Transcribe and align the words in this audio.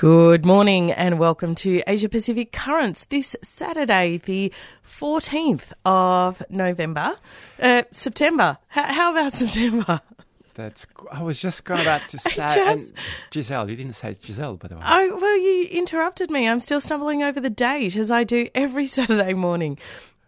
Good 0.00 0.46
morning 0.46 0.92
and 0.92 1.18
welcome 1.18 1.54
to 1.56 1.82
Asia 1.86 2.08
Pacific 2.08 2.52
Currents 2.52 3.04
this 3.04 3.36
Saturday, 3.42 4.16
the 4.16 4.50
14th 4.82 5.74
of 5.84 6.42
November. 6.48 7.16
Uh, 7.60 7.82
September. 7.92 8.56
How, 8.68 8.94
how 8.94 9.10
about 9.12 9.32
September? 9.34 10.00
That's. 10.54 10.86
I 11.12 11.22
was 11.22 11.38
just 11.38 11.66
going 11.66 11.82
about 11.82 12.00
to 12.08 12.18
say. 12.18 12.34
just- 12.34 12.56
and 12.58 12.92
Giselle, 13.30 13.68
you 13.68 13.76
didn't 13.76 13.92
say 13.92 14.14
Giselle, 14.14 14.56
by 14.56 14.68
the 14.68 14.76
way. 14.76 14.82
Oh, 14.86 15.18
well, 15.20 15.38
you 15.38 15.66
interrupted 15.66 16.30
me. 16.30 16.48
I'm 16.48 16.60
still 16.60 16.80
stumbling 16.80 17.22
over 17.22 17.38
the 17.38 17.50
date 17.50 17.94
as 17.94 18.10
I 18.10 18.24
do 18.24 18.48
every 18.54 18.86
Saturday 18.96 19.34
morning. 19.34 19.78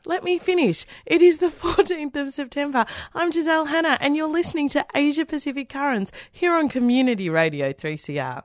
Let 0.05 0.23
me 0.23 0.39
finish. 0.39 0.85
It 1.07 1.23
is 1.23 1.39
the 1.39 1.47
14th 1.49 2.15
of 2.17 2.29
September. 2.29 2.85
I'm 3.15 3.33
Giselle 3.33 3.65
Hanna, 3.65 3.97
and 4.03 4.19
you're 4.19 4.29
listening 4.29 4.69
to 4.69 4.85
Asia 4.95 5.25
Pacific 5.25 5.71
Currents 5.71 6.13
here 6.31 6.53
on 6.53 6.69
Community 6.69 7.31
Radio 7.31 7.73
3CR. 7.73 8.43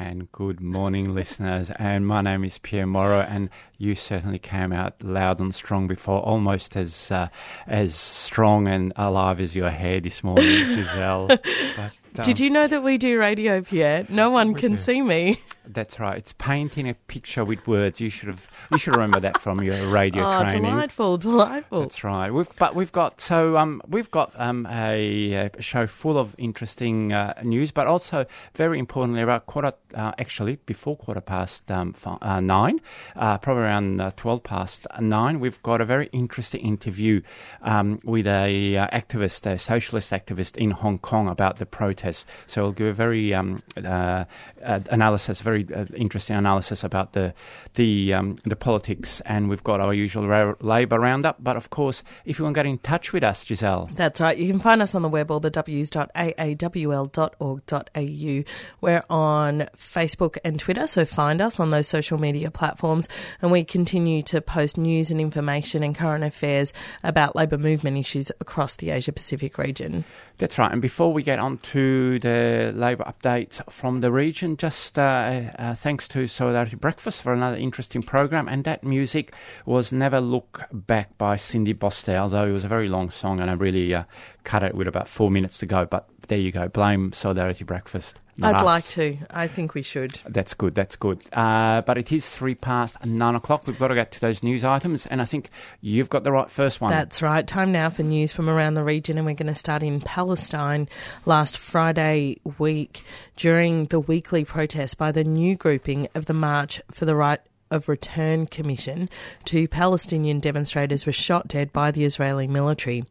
And 0.00 0.30
good 0.30 0.60
morning, 0.60 1.12
listeners. 1.12 1.72
And 1.72 2.06
my 2.06 2.20
name 2.20 2.44
is 2.44 2.58
Pierre 2.58 2.86
Morrow, 2.86 3.18
and 3.18 3.50
you 3.78 3.96
certainly 3.96 4.38
came 4.38 4.72
out 4.72 5.02
loud 5.02 5.40
and 5.40 5.52
strong 5.52 5.88
before, 5.88 6.20
almost 6.20 6.76
as 6.76 7.10
uh, 7.10 7.28
as 7.66 7.96
strong 7.96 8.68
and 8.68 8.92
alive 8.94 9.40
as 9.40 9.56
your 9.56 9.70
hair 9.70 10.00
this 10.00 10.22
morning, 10.22 10.44
Giselle. 10.46 11.26
But, 11.26 11.92
Did 12.22 12.38
um, 12.38 12.44
you 12.44 12.50
know 12.50 12.68
that 12.68 12.84
we 12.84 12.96
do 12.96 13.18
radio, 13.18 13.60
Pierre? 13.60 14.06
No 14.08 14.30
one 14.30 14.54
can 14.54 14.76
see 14.76 15.02
me. 15.02 15.40
That's 15.70 16.00
right. 16.00 16.16
It's 16.16 16.32
painting 16.32 16.88
a 16.88 16.94
picture 16.94 17.44
with 17.44 17.66
words. 17.68 18.00
You 18.00 18.08
should 18.08 18.28
have. 18.30 18.50
You 18.72 18.78
should 18.78 18.96
remember 18.96 19.20
that 19.20 19.38
from 19.38 19.62
your 19.62 19.76
radio 19.88 20.24
Oh, 20.24 20.40
training. 20.48 20.62
delightful, 20.62 21.18
delightful. 21.18 21.80
That's 21.82 22.02
right. 22.02 22.32
We've 22.32 22.48
but 22.58 22.74
we've 22.74 22.90
got 22.90 23.20
so 23.20 23.56
um 23.58 23.82
we've 23.86 24.10
got 24.10 24.32
um 24.40 24.66
a, 24.70 25.50
a 25.54 25.62
show 25.62 25.86
full 25.86 26.16
of 26.18 26.34
interesting 26.38 27.12
uh, 27.12 27.34
news, 27.44 27.70
but 27.70 27.86
also 27.86 28.24
very 28.54 28.78
importantly 28.78 29.20
about 29.22 29.44
quarter 29.44 29.74
uh, 29.94 30.12
actually 30.18 30.56
before 30.64 30.96
quarter 30.96 31.20
past 31.20 31.70
um, 31.70 31.92
fi- 31.92 32.16
uh, 32.22 32.40
nine, 32.40 32.80
uh, 33.16 33.36
probably 33.38 33.64
around 33.64 34.00
uh, 34.00 34.10
twelve 34.16 34.42
past 34.42 34.86
nine. 35.00 35.38
We've 35.38 35.62
got 35.62 35.80
a 35.82 35.84
very 35.84 36.08
interesting 36.12 36.62
interview 36.62 37.20
um, 37.60 37.98
with 38.04 38.26
a 38.26 38.76
uh, 38.78 38.86
activist, 38.88 39.44
a 39.44 39.58
socialist 39.58 40.12
activist 40.12 40.56
in 40.56 40.70
Hong 40.70 40.98
Kong 40.98 41.28
about 41.28 41.58
the 41.58 41.66
protests. 41.66 42.24
So 42.46 42.62
we'll 42.62 42.72
give 42.72 42.86
a 42.86 42.92
very 42.94 43.34
um, 43.34 43.62
uh, 43.76 44.24
uh, 44.64 44.80
analysis, 44.90 45.40
very 45.42 45.57
uh, 45.64 45.86
interesting 45.94 46.36
analysis 46.36 46.84
about 46.84 47.12
the 47.12 47.34
the 47.74 48.14
um, 48.14 48.36
the 48.44 48.56
politics, 48.56 49.20
and 49.22 49.48
we've 49.48 49.64
got 49.64 49.80
our 49.80 49.94
usual 49.94 50.26
ra- 50.26 50.54
Labour 50.60 51.00
roundup. 51.00 51.42
But 51.42 51.56
of 51.56 51.70
course, 51.70 52.02
if 52.24 52.38
you 52.38 52.44
want 52.44 52.54
to 52.54 52.58
get 52.58 52.66
in 52.66 52.78
touch 52.78 53.12
with 53.12 53.24
us, 53.24 53.44
Giselle, 53.46 53.88
That's 53.92 54.20
right. 54.20 54.36
You 54.36 54.48
can 54.48 54.60
find 54.60 54.82
us 54.82 54.94
on 54.94 55.02
the 55.02 55.08
web, 55.08 55.30
all 55.30 55.40
the 55.40 55.50
w's.aawl.org.au. 55.50 58.44
We're 58.80 59.04
on 59.10 59.68
Facebook 59.76 60.38
and 60.44 60.60
Twitter, 60.60 60.86
so 60.86 61.04
find 61.04 61.40
us 61.40 61.60
on 61.60 61.70
those 61.70 61.88
social 61.88 62.18
media 62.18 62.50
platforms. 62.50 63.08
And 63.42 63.50
we 63.50 63.64
continue 63.64 64.22
to 64.22 64.40
post 64.40 64.78
news 64.78 65.10
and 65.10 65.20
information 65.20 65.82
and 65.82 65.94
current 65.94 66.24
affairs 66.24 66.72
about 67.02 67.36
labour 67.36 67.58
movement 67.58 67.98
issues 67.98 68.30
across 68.40 68.76
the 68.76 68.90
Asia 68.90 69.12
Pacific 69.12 69.58
region. 69.58 70.04
That's 70.38 70.58
right. 70.58 70.70
And 70.70 70.80
before 70.80 71.12
we 71.12 71.22
get 71.22 71.38
on 71.38 71.58
to 71.58 72.18
the 72.20 72.72
Labour 72.74 73.04
update 73.04 73.60
from 73.70 74.00
the 74.00 74.10
region, 74.12 74.56
just 74.56 74.98
uh, 74.98 75.50
uh, 75.58 75.74
thanks 75.74 76.08
to 76.08 76.26
Solidarity 76.26 76.76
Breakfast 76.76 77.22
for 77.22 77.32
another 77.32 77.56
interesting 77.56 78.02
program. 78.02 78.48
And 78.48 78.64
that 78.64 78.84
music 78.84 79.34
was 79.66 79.92
"Never 79.92 80.20
Look 80.20 80.62
Back" 80.72 81.18
by 81.18 81.36
Cindy 81.36 81.74
Boste, 81.74 82.16
although 82.16 82.46
it 82.46 82.52
was 82.52 82.64
a 82.64 82.68
very 82.68 82.88
long 82.88 83.10
song, 83.10 83.40
and 83.40 83.50
I 83.50 83.54
really 83.54 83.92
uh, 83.94 84.04
cut 84.44 84.62
it 84.62 84.74
with 84.74 84.88
about 84.88 85.08
four 85.08 85.30
minutes 85.30 85.58
to 85.58 85.66
go. 85.66 85.86
But 85.86 86.08
there 86.28 86.38
you 86.38 86.52
go. 86.52 86.68
Blame 86.68 87.12
Solidarity 87.12 87.64
Breakfast. 87.64 88.20
I'd 88.42 88.56
us. 88.56 88.62
like 88.62 88.84
to. 88.84 89.16
I 89.30 89.46
think 89.48 89.74
we 89.74 89.82
should. 89.82 90.20
That's 90.26 90.54
good. 90.54 90.74
That's 90.74 90.96
good. 90.96 91.22
Uh, 91.32 91.82
but 91.82 91.98
it 91.98 92.12
is 92.12 92.28
three 92.28 92.54
past 92.54 93.04
nine 93.04 93.34
o'clock. 93.34 93.66
We've 93.66 93.78
got 93.78 93.88
to 93.88 93.94
get 93.94 94.12
to 94.12 94.20
those 94.20 94.42
news 94.42 94.64
items, 94.64 95.06
and 95.06 95.20
I 95.20 95.24
think 95.24 95.50
you've 95.80 96.08
got 96.08 96.24
the 96.24 96.32
right 96.32 96.50
first 96.50 96.80
one. 96.80 96.90
That's 96.90 97.22
right. 97.22 97.46
Time 97.46 97.72
now 97.72 97.90
for 97.90 98.02
news 98.02 98.32
from 98.32 98.48
around 98.48 98.74
the 98.74 98.84
region, 98.84 99.18
and 99.18 99.26
we're 99.26 99.34
going 99.34 99.48
to 99.48 99.54
start 99.54 99.82
in 99.82 100.00
Palestine. 100.00 100.88
Last 101.26 101.58
Friday 101.58 102.40
week, 102.58 103.02
during 103.36 103.86
the 103.86 104.00
weekly 104.00 104.44
protest 104.44 104.98
by 104.98 105.12
the 105.12 105.24
new 105.24 105.56
grouping 105.56 106.08
of 106.14 106.26
the 106.26 106.34
March 106.34 106.80
for 106.90 107.04
the 107.04 107.16
Right 107.16 107.40
of 107.70 107.88
Return 107.88 108.46
Commission, 108.46 109.08
two 109.44 109.68
Palestinian 109.68 110.40
demonstrators 110.40 111.06
were 111.06 111.12
shot 111.12 111.48
dead 111.48 111.72
by 111.72 111.90
the 111.90 112.04
Israeli 112.04 112.46
military. 112.46 113.04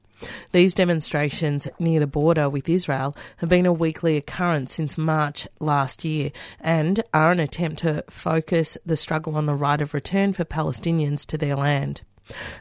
These 0.51 0.73
demonstrations 0.73 1.67
near 1.79 1.99
the 1.99 2.07
border 2.07 2.49
with 2.49 2.69
Israel 2.69 3.15
have 3.37 3.49
been 3.49 3.65
a 3.65 3.73
weekly 3.73 4.17
occurrence 4.17 4.73
since 4.73 4.97
March 4.97 5.47
last 5.59 6.03
year 6.03 6.31
and 6.59 7.03
are 7.13 7.31
an 7.31 7.39
attempt 7.39 7.79
to 7.79 8.03
focus 8.09 8.77
the 8.85 8.97
struggle 8.97 9.35
on 9.35 9.45
the 9.45 9.53
right 9.53 9.81
of 9.81 9.93
return 9.93 10.33
for 10.33 10.45
Palestinians 10.45 11.25
to 11.27 11.37
their 11.37 11.55
land. 11.55 12.01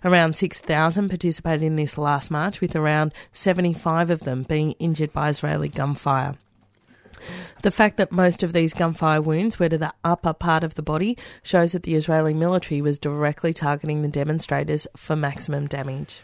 Around 0.04 0.36
6,000 0.36 1.08
participated 1.08 1.62
in 1.62 1.76
this 1.76 1.98
last 1.98 2.30
march, 2.30 2.60
with 2.60 2.76
around 2.76 3.12
75 3.32 4.10
of 4.10 4.20
them 4.20 4.44
being 4.44 4.72
injured 4.72 5.12
by 5.12 5.28
Israeli 5.28 5.68
gunfire. 5.68 6.34
The 7.62 7.70
fact 7.70 7.96
that 7.96 8.12
most 8.12 8.42
of 8.42 8.52
these 8.52 8.74
gunfire 8.74 9.22
wounds 9.22 9.58
were 9.58 9.70
to 9.70 9.78
the 9.78 9.94
upper 10.04 10.34
part 10.34 10.62
of 10.62 10.74
the 10.74 10.82
body 10.82 11.16
shows 11.42 11.72
that 11.72 11.82
the 11.82 11.94
Israeli 11.94 12.34
military 12.34 12.80
was 12.82 12.98
directly 12.98 13.52
targeting 13.52 14.02
the 14.02 14.08
demonstrators 14.08 14.86
for 14.96 15.16
maximum 15.16 15.66
damage. 15.66 16.20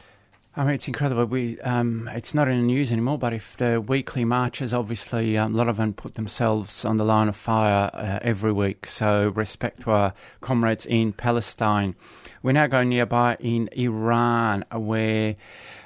I 0.54 0.64
mean, 0.64 0.74
it's 0.74 0.86
incredible. 0.86 1.24
We, 1.24 1.58
um, 1.62 2.10
it's 2.12 2.34
not 2.34 2.46
in 2.46 2.58
the 2.58 2.66
news 2.66 2.92
anymore, 2.92 3.16
but 3.16 3.32
if 3.32 3.56
the 3.56 3.80
weekly 3.80 4.26
marches, 4.26 4.74
obviously, 4.74 5.38
um, 5.38 5.54
a 5.54 5.56
lot 5.56 5.66
of 5.66 5.78
them 5.78 5.94
put 5.94 6.14
themselves 6.14 6.84
on 6.84 6.98
the 6.98 7.04
line 7.04 7.28
of 7.28 7.36
fire 7.36 7.90
uh, 7.94 8.18
every 8.20 8.52
week. 8.52 8.86
So, 8.86 9.32
respect 9.34 9.80
to 9.82 9.92
our 9.92 10.14
comrades 10.42 10.84
in 10.84 11.14
Palestine. 11.14 11.94
We're 12.42 12.52
now 12.52 12.66
going 12.66 12.90
nearby 12.90 13.38
in 13.40 13.70
Iran, 13.72 14.66
where 14.70 15.36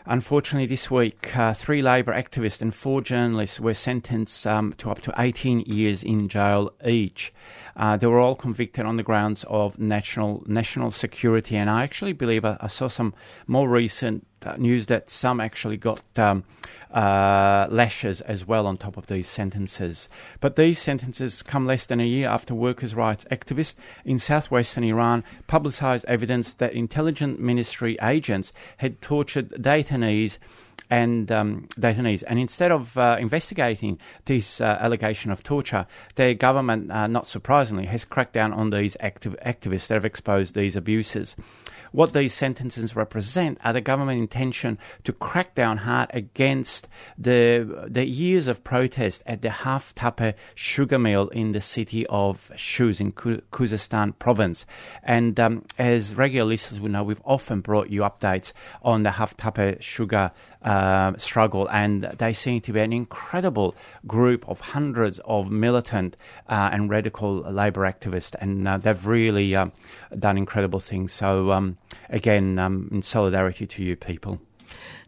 unfortunately 0.05 0.67
this 0.67 0.91
week, 0.91 1.37
uh, 1.37 1.55
three 1.55 1.81
Labour 1.81 2.13
activists 2.13 2.61
and 2.61 2.75
four 2.75 3.03
journalists 3.03 3.61
were 3.61 3.75
sentenced 3.75 4.45
um, 4.49 4.73
to 4.79 4.91
up 4.91 5.01
to 5.03 5.15
18 5.17 5.61
years 5.61 6.03
in 6.03 6.29
jail 6.29 6.73
each. 6.85 7.33
Uh, 7.77 7.97
they 7.97 8.09
were 8.09 8.19
all 8.19 8.35
convicted 8.35 8.85
on 8.85 8.97
the 8.97 9.05
grounds 9.05 9.45
of 9.49 9.79
national 9.79 10.43
national 10.49 10.91
security, 10.91 11.57
and 11.57 11.71
I 11.71 11.85
actually 11.85 12.15
believe 12.15 12.45
I, 12.45 12.57
I 12.61 12.67
saw 12.67 12.89
some 12.89 13.15
more 13.47 13.69
recent 13.69 14.27
uh, 14.36 14.36
news 14.59 14.87
that 14.87 15.11
some 15.11 15.41
actually 15.41 15.77
got 15.77 16.03
um, 16.17 16.45
uh, 16.93 17.67
lashes 17.71 18.21
as 18.23 18.47
well 18.47 18.67
on 18.67 18.77
top 18.77 18.97
of 18.97 19.07
these 19.07 19.29
sentences. 19.29 20.09
But 20.41 20.57
these 20.57 20.79
sentences 20.79 21.43
come 21.43 21.67
less 21.67 21.87
than 21.87 22.01
a 22.01 22.05
year 22.05 22.29
after 22.29 22.55
workers' 22.55 22.95
rights 22.95 23.25
activists 23.31 23.75
in 24.05 24.19
southwestern 24.19 24.85
Iran 24.85 25.25
publicised 25.47 26.05
evidence 26.07 26.55
that 26.55 26.73
intelligence 26.73 27.39
ministry 27.39 27.99
agents 28.01 28.53
had 28.79 29.03
tortured 29.03 29.51
detainees 29.51 30.39
and 30.89 31.33
um, 31.33 31.69
detainees. 31.79 32.23
And 32.27 32.39
instead 32.39 32.71
of 32.71 32.97
uh, 32.97 33.17
investigating 33.19 33.99
this 34.27 34.61
uh, 34.61 34.79
allegation 34.81 35.31
of 35.31 35.43
torture, 35.43 35.87
their 36.15 36.35
government, 36.35 36.91
uh, 36.91 37.07
not 37.07 37.27
surprisingly, 37.27 37.87
has 37.87 38.05
cracked 38.05 38.33
down 38.33 38.53
on 38.53 38.71
these 38.71 38.97
activ- 39.03 39.43
activists 39.45 39.89
that 39.89 39.95
have 39.95 40.05
exposed 40.05 40.55
these 40.55 40.77
abuses. 40.77 41.37
What 41.93 42.13
these 42.13 42.35
sentences 42.35 42.97
represent 42.97 43.59
are 43.65 43.73
the 43.73 43.81
government 43.81 44.19
intention 44.19 44.79
to 45.05 45.13
crack 45.13 45.55
down 45.55 45.79
hard 45.79 46.11
against 46.13 46.89
the 47.19 47.87
the 47.89 48.07
years 48.07 48.47
of 48.47 48.65
protest 48.65 49.23
at 49.27 49.43
the 49.43 49.51
Haft 49.51 49.97
Tappeh 49.97 50.35
sugar 50.55 50.99
mill 50.99 51.29
in 51.29 51.53
the 51.53 51.61
city 51.61 52.07
of 52.09 52.51
Shush 52.57 53.01
in 53.01 53.13
Khuzestan 53.13 54.19
province. 54.19 54.67
And 55.03 55.39
um, 55.41 55.65
as 55.79 56.15
regular 56.15 56.49
listeners 56.49 56.81
will 56.81 56.91
know, 56.91 57.05
we've 57.05 57.23
often 57.25 57.61
brought 57.61 57.91
you 57.91 58.01
updates 58.03 58.53
on 58.83 59.03
the 59.03 59.11
Haftape 59.11 59.81
sugar 59.81 60.33
uh, 60.67 61.17
struggle, 61.17 61.69
and 61.71 62.05
they 62.19 62.33
seem 62.33 62.61
to 62.61 62.73
be 62.73 62.81
an 62.81 62.93
incredible 62.93 63.75
group 64.07 64.47
of 64.49 64.61
hundreds 64.61 65.21
of 65.21 65.51
militant 65.51 66.17
uh, 66.49 66.71
and 66.73 66.91
radical 66.91 67.37
labour 67.43 67.83
activists, 67.83 68.35
and 68.41 68.67
uh, 68.67 68.77
they've 68.77 69.07
really 69.07 69.55
um, 69.55 69.73
done 70.19 70.37
incredible 70.37 70.81
things. 70.81 71.13
So, 71.13 71.53
um, 71.53 71.79
again, 72.11 72.59
um, 72.59 72.89
in 72.93 73.03
solidarity 73.03 73.67
to 73.67 73.85
you 73.85 73.97
people. 73.97 74.41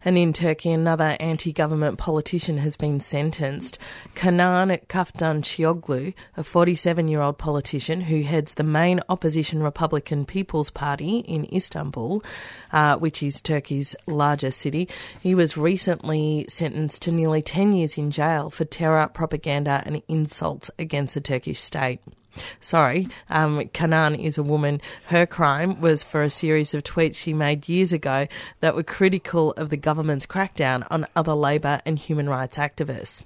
And 0.05 0.17
in 0.17 0.31
Turkey, 0.31 0.71
another 0.71 1.17
anti 1.19 1.51
government 1.51 1.97
politician 1.97 2.57
has 2.59 2.77
been 2.77 2.99
sentenced. 2.99 3.77
Canan 4.15 4.69
Kaftancioglu, 4.87 6.13
a 6.37 6.43
47 6.43 7.07
year 7.07 7.21
old 7.21 7.37
politician 7.37 8.01
who 8.01 8.21
heads 8.21 8.53
the 8.53 8.63
main 8.63 9.01
opposition 9.09 9.61
Republican 9.61 10.25
People's 10.25 10.69
Party 10.69 11.19
in 11.19 11.45
Istanbul, 11.53 12.23
uh, 12.71 12.97
which 12.97 13.21
is 13.21 13.41
Turkey's 13.41 13.95
largest 14.07 14.59
city, 14.59 14.87
he 15.21 15.35
was 15.35 15.57
recently 15.57 16.45
sentenced 16.47 17.01
to 17.03 17.11
nearly 17.11 17.41
10 17.41 17.73
years 17.73 17.97
in 17.97 18.11
jail 18.11 18.49
for 18.49 18.65
terror, 18.65 19.07
propaganda, 19.07 19.83
and 19.85 20.01
insults 20.07 20.71
against 20.79 21.13
the 21.13 21.21
Turkish 21.21 21.59
state. 21.59 21.99
Sorry, 22.59 23.07
um, 23.29 23.67
Canan 23.69 24.15
is 24.15 24.37
a 24.37 24.43
woman. 24.43 24.81
Her 25.07 25.25
crime 25.25 25.79
was 25.81 26.03
for 26.03 26.23
a 26.23 26.29
series 26.29 26.73
of 26.73 26.83
tweets 26.83 27.15
she 27.15 27.33
made 27.33 27.69
years 27.69 27.93
ago 27.93 28.27
that 28.59 28.75
were 28.75 28.83
critical 28.83 29.51
of 29.51 29.69
the 29.69 29.77
government's 29.77 30.25
crackdown 30.25 30.85
on 30.89 31.05
other 31.15 31.33
labour 31.33 31.81
and 31.85 31.97
human 31.97 32.29
rights 32.29 32.57
activists. 32.57 33.23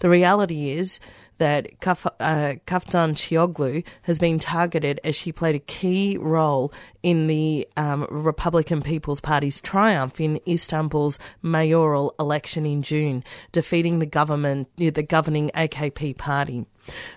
The 0.00 0.08
reality 0.08 0.70
is 0.70 1.00
that 1.38 1.80
Kaf- 1.80 2.06
uh, 2.20 2.54
Kaftancioglu 2.66 3.84
has 4.02 4.18
been 4.18 4.38
targeted 4.38 5.00
as 5.04 5.16
she 5.16 5.32
played 5.32 5.54
a 5.54 5.60
key 5.60 6.18
role 6.18 6.72
in 7.02 7.26
the 7.26 7.66
um, 7.76 8.06
Republican 8.10 8.82
People's 8.82 9.20
Party's 9.20 9.60
triumph 9.60 10.20
in 10.20 10.40
Istanbul's 10.46 11.18
mayoral 11.42 12.14
election 12.18 12.66
in 12.66 12.82
June, 12.82 13.24
defeating 13.52 13.98
the 13.98 14.06
government, 14.06 14.68
the 14.76 14.90
governing 14.90 15.50
AKP 15.50 16.18
party. 16.18 16.66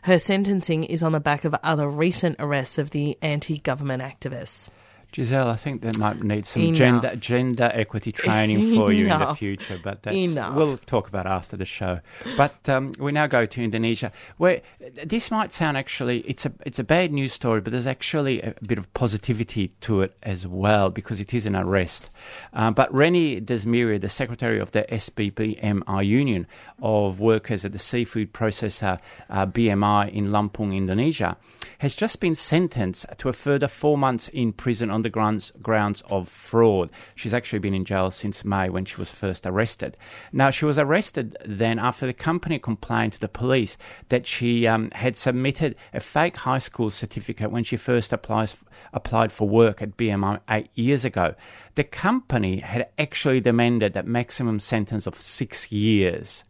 Her 0.03 0.19
sentencing 0.19 0.83
is 0.83 1.03
on 1.03 1.12
the 1.12 1.19
back 1.19 1.45
of 1.45 1.56
other 1.63 1.88
recent 1.88 2.38
arrests 2.39 2.77
of 2.77 2.91
the 2.91 3.18
anti 3.21 3.57
government 3.59 4.01
activists. 4.01 4.69
Giselle, 5.13 5.49
I 5.49 5.57
think 5.57 5.81
that 5.81 5.97
might 5.97 6.23
need 6.23 6.45
some 6.45 6.61
Enough. 6.61 6.77
gender 6.77 7.15
gender 7.17 7.71
equity 7.73 8.11
training 8.13 8.75
for 8.75 8.93
you 8.93 9.07
in 9.07 9.19
the 9.19 9.35
future, 9.35 9.77
but 9.83 10.03
that's, 10.03 10.15
Enough. 10.15 10.55
we'll 10.55 10.77
talk 10.77 11.09
about 11.09 11.25
after 11.25 11.57
the 11.57 11.65
show. 11.65 11.99
But 12.37 12.69
um, 12.69 12.93
we 12.97 13.11
now 13.11 13.27
go 13.27 13.45
to 13.45 13.63
Indonesia, 13.63 14.11
where 14.37 14.61
this 15.03 15.29
might 15.29 15.51
sound 15.51 15.77
actually 15.77 16.19
it's 16.21 16.45
a 16.45 16.53
it's 16.65 16.79
a 16.79 16.83
bad 16.83 17.11
news 17.11 17.33
story, 17.33 17.59
but 17.59 17.71
there's 17.71 17.87
actually 17.87 18.41
a 18.41 18.55
bit 18.65 18.77
of 18.77 18.91
positivity 18.93 19.69
to 19.81 20.01
it 20.01 20.15
as 20.23 20.47
well 20.47 20.89
because 20.89 21.19
it 21.19 21.33
is 21.33 21.45
an 21.45 21.55
arrest. 21.57 22.09
Uh, 22.53 22.71
but 22.71 22.93
Reni 22.93 23.41
Desmiri, 23.41 23.99
the 23.99 24.09
secretary 24.09 24.59
of 24.59 24.71
the 24.71 24.83
SBBMI 24.83 26.05
Union 26.05 26.47
of 26.81 27.19
Workers 27.19 27.65
at 27.65 27.73
the 27.73 27.79
Seafood 27.79 28.33
Processor 28.33 28.97
uh, 29.29 29.45
BMI 29.45 30.11
in 30.11 30.29
Lampung, 30.29 30.75
Indonesia, 30.75 31.35
has 31.79 31.95
just 31.95 32.19
been 32.21 32.35
sentenced 32.35 33.05
to 33.17 33.27
a 33.27 33.33
further 33.33 33.67
four 33.67 33.97
months 33.97 34.29
in 34.29 34.53
prison 34.53 34.89
on 34.89 35.00
the 35.01 35.09
grounds, 35.09 35.51
grounds 35.62 36.01
of 36.09 36.30
fraud. 36.30 36.89
She's 37.15 37.33
actually 37.33 37.59
been 37.59 37.74
in 37.74 37.86
jail 37.86 38.12
since 38.12 38.45
May 38.45 38.69
when 38.69 38.86
she 38.86 38.98
was 38.98 39.12
first 39.12 39.45
arrested. 39.45 39.98
Now, 40.31 40.50
she 40.50 40.65
was 40.65 40.77
arrested 40.77 41.38
then 41.45 41.80
after 41.80 42.06
the 42.06 42.13
company 42.13 42.59
complained 42.59 43.13
to 43.13 43.19
the 43.19 43.27
police 43.27 43.77
that 44.09 44.25
she 44.25 44.68
um, 44.68 44.89
had 44.92 45.18
submitted 45.18 45.75
a 45.94 46.00
fake 46.00 46.38
high 46.38 46.59
school 46.59 46.89
certificate 46.89 47.51
when 47.51 47.63
she 47.63 47.77
first 47.77 48.13
applies, 48.13 48.57
applied 48.94 49.31
for 49.31 49.48
work 49.48 49.81
at 49.81 49.98
BMI 49.98 50.39
eight 50.50 50.69
years 50.75 51.06
ago. 51.06 51.36
The 51.75 51.83
company 51.83 52.59
had 52.59 52.89
actually 52.98 53.39
demanded 53.39 53.95
a 53.95 54.03
maximum 54.03 54.59
sentence 54.59 55.07
of 55.07 55.19
six 55.19 55.71
years 55.71 56.44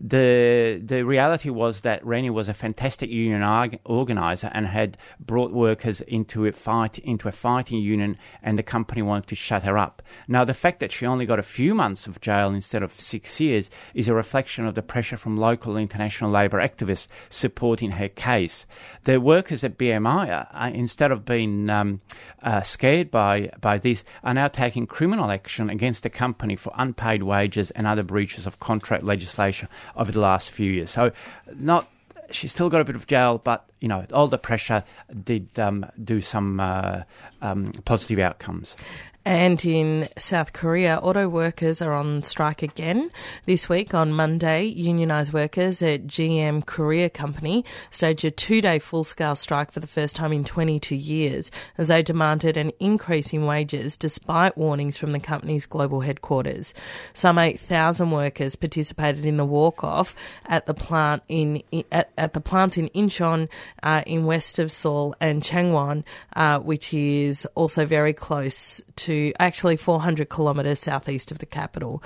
the 0.00 0.80
the 0.84 1.04
reality 1.04 1.50
was 1.50 1.80
that 1.80 2.04
Rennie 2.06 2.30
was 2.30 2.48
a 2.48 2.54
fantastic 2.54 3.10
union 3.10 3.42
org- 3.42 3.80
organizer 3.84 4.50
and 4.52 4.66
had 4.66 4.96
brought 5.18 5.50
workers 5.50 6.00
into 6.02 6.46
a 6.46 6.52
fight 6.52 6.98
into 7.00 7.26
a 7.26 7.32
fighting 7.32 7.80
union, 7.80 8.16
and 8.42 8.56
the 8.56 8.62
company 8.62 9.02
wanted 9.02 9.26
to 9.28 9.34
shut 9.34 9.64
her 9.64 9.76
up. 9.76 10.02
Now, 10.28 10.44
the 10.44 10.54
fact 10.54 10.78
that 10.80 10.92
she 10.92 11.04
only 11.04 11.26
got 11.26 11.40
a 11.40 11.42
few 11.42 11.74
months 11.74 12.06
of 12.06 12.20
jail 12.20 12.50
instead 12.50 12.82
of 12.82 12.92
six 12.92 13.40
years 13.40 13.70
is 13.92 14.08
a 14.08 14.14
reflection 14.14 14.66
of 14.66 14.76
the 14.76 14.82
pressure 14.82 15.16
from 15.16 15.36
local 15.36 15.72
and 15.76 15.82
international 15.82 16.30
labour 16.30 16.60
activists 16.60 17.08
supporting 17.28 17.92
her 17.92 18.08
case. 18.08 18.66
The 19.02 19.20
workers 19.20 19.64
at 19.64 19.78
BMI, 19.78 20.46
uh, 20.52 20.70
instead 20.72 21.10
of 21.10 21.24
being 21.24 21.70
um, 21.70 22.00
uh, 22.42 22.62
scared 22.62 23.10
by 23.10 23.50
by 23.60 23.78
this, 23.78 24.04
are 24.22 24.34
now 24.34 24.46
taking 24.46 24.86
criminal 24.86 25.32
action 25.32 25.70
against 25.70 26.04
the 26.04 26.10
company 26.10 26.54
for 26.54 26.72
unpaid 26.76 27.24
wages 27.24 27.72
and 27.72 27.86
other 27.86 28.04
breaches 28.04 28.46
of 28.46 28.60
contract 28.60 29.02
legislation 29.02 29.68
over 29.96 30.12
the 30.12 30.20
last 30.20 30.50
few 30.50 30.70
years. 30.70 30.90
So, 30.90 31.12
not 31.54 31.88
she's 32.30 32.50
still 32.50 32.68
got 32.68 32.80
a 32.80 32.84
bit 32.84 32.96
of 32.96 33.06
jail, 33.06 33.40
but 33.42 33.67
you 33.80 33.88
know 33.88 34.04
all 34.12 34.28
the 34.28 34.38
pressure 34.38 34.84
did 35.24 35.58
um, 35.58 35.86
do 36.02 36.20
some 36.20 36.60
uh, 36.60 37.02
um, 37.42 37.72
positive 37.84 38.18
outcomes. 38.18 38.74
And 39.28 39.62
in 39.62 40.08
South 40.16 40.54
Korea, 40.54 40.96
auto 40.96 41.28
workers 41.28 41.82
are 41.82 41.92
on 41.92 42.22
strike 42.22 42.62
again. 42.62 43.10
This 43.44 43.68
week, 43.68 43.92
on 43.92 44.10
Monday, 44.10 44.74
unionised 44.74 45.34
workers 45.34 45.82
at 45.82 46.06
GM 46.06 46.64
Korea 46.64 47.10
Company 47.10 47.62
staged 47.90 48.24
a 48.24 48.30
two 48.30 48.62
day 48.62 48.78
full 48.78 49.04
scale 49.04 49.34
strike 49.34 49.70
for 49.70 49.80
the 49.80 49.86
first 49.86 50.16
time 50.16 50.32
in 50.32 50.44
22 50.44 50.96
years 50.96 51.50
as 51.76 51.88
they 51.88 52.02
demanded 52.02 52.56
an 52.56 52.72
increase 52.80 53.34
in 53.34 53.44
wages 53.44 53.98
despite 53.98 54.56
warnings 54.56 54.96
from 54.96 55.12
the 55.12 55.20
company's 55.20 55.66
global 55.66 56.00
headquarters. 56.00 56.72
Some 57.12 57.38
8,000 57.38 58.10
workers 58.10 58.56
participated 58.56 59.26
in 59.26 59.36
the 59.36 59.44
walk 59.44 59.84
off 59.84 60.14
at 60.46 60.64
the 60.64 60.72
plant 60.72 61.22
in, 61.28 61.62
at, 61.92 62.10
at 62.16 62.32
the 62.32 62.40
plants 62.40 62.78
in 62.78 62.88
Incheon, 62.94 63.50
uh, 63.82 64.02
in 64.06 64.24
west 64.24 64.58
of 64.58 64.70
Seoul, 64.70 65.14
and 65.20 65.42
Changwon, 65.42 66.04
uh, 66.34 66.58
which 66.58 66.92
is 66.94 67.46
also 67.54 67.84
very 67.86 68.12
close 68.12 68.80
to 68.96 69.32
actually 69.38 69.76
400 69.76 70.28
kilometres 70.30 70.80
southeast 70.80 71.30
of 71.30 71.38
the 71.38 71.46
capital. 71.46 72.02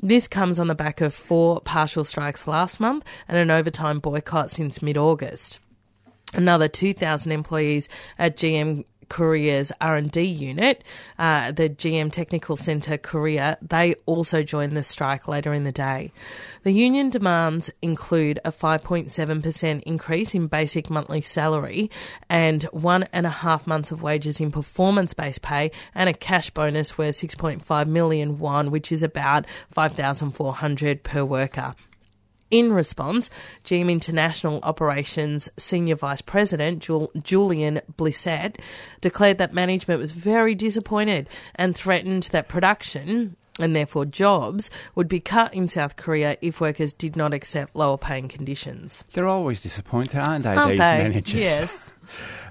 This 0.00 0.28
comes 0.28 0.58
on 0.58 0.66
the 0.68 0.74
back 0.74 1.00
of 1.00 1.14
four 1.14 1.60
partial 1.60 2.04
strikes 2.04 2.46
last 2.46 2.80
month 2.80 3.04
and 3.28 3.38
an 3.38 3.50
overtime 3.50 3.98
boycott 3.98 4.50
since 4.50 4.82
mid 4.82 4.96
August. 4.96 5.60
Another 6.34 6.68
2,000 6.68 7.32
employees 7.32 7.88
at 8.18 8.36
GM 8.36 8.84
Korea's 9.08 9.72
R&D 9.80 10.20
unit, 10.22 10.84
uh, 11.18 11.52
the 11.52 11.68
GM 11.68 12.10
Technical 12.10 12.56
Centre 12.56 12.98
Korea, 12.98 13.58
they 13.62 13.94
also 14.06 14.42
joined 14.42 14.76
the 14.76 14.82
strike 14.82 15.28
later 15.28 15.52
in 15.52 15.64
the 15.64 15.72
day. 15.72 16.12
The 16.62 16.72
union 16.72 17.10
demands 17.10 17.70
include 17.82 18.40
a 18.44 18.50
5.7% 18.50 19.82
increase 19.82 20.34
in 20.34 20.46
basic 20.48 20.90
monthly 20.90 21.20
salary 21.20 21.90
and 22.28 22.64
one 22.64 23.04
and 23.12 23.26
a 23.26 23.30
half 23.30 23.66
months 23.66 23.92
of 23.92 24.02
wages 24.02 24.40
in 24.40 24.50
performance-based 24.50 25.42
pay 25.42 25.70
and 25.94 26.08
a 26.08 26.14
cash 26.14 26.50
bonus 26.50 26.98
worth 26.98 27.16
6.5 27.16 27.86
million 27.86 28.38
won, 28.38 28.70
which 28.70 28.90
is 28.90 29.02
about 29.02 29.46
5,400 29.70 31.02
per 31.02 31.24
worker. 31.24 31.74
In 32.50 32.72
response, 32.72 33.28
GM 33.64 33.90
International 33.90 34.60
Operations 34.62 35.48
Senior 35.56 35.96
Vice 35.96 36.20
President 36.20 36.80
Jul- 36.80 37.10
Julian 37.20 37.80
Blissett 37.96 38.60
declared 39.00 39.38
that 39.38 39.52
management 39.52 40.00
was 40.00 40.12
very 40.12 40.54
disappointed 40.54 41.28
and 41.56 41.74
threatened 41.74 42.24
that 42.32 42.48
production 42.48 43.36
and 43.58 43.74
therefore 43.74 44.04
jobs 44.04 44.70
would 44.94 45.08
be 45.08 45.20
cut 45.20 45.54
in 45.54 45.68
South 45.68 45.96
Korea 45.96 46.36
if 46.40 46.60
workers 46.60 46.92
did 46.92 47.16
not 47.16 47.32
accept 47.32 47.74
lower 47.74 47.96
paying 47.96 48.28
conditions. 48.28 49.02
They're 49.12 49.26
always 49.26 49.62
disappointed, 49.62 50.20
aren't 50.26 50.44
they? 50.44 50.54
Aren't 50.54 50.70
these 50.72 50.78
they? 50.78 50.98
managers. 50.98 51.40
Yes. 51.40 51.92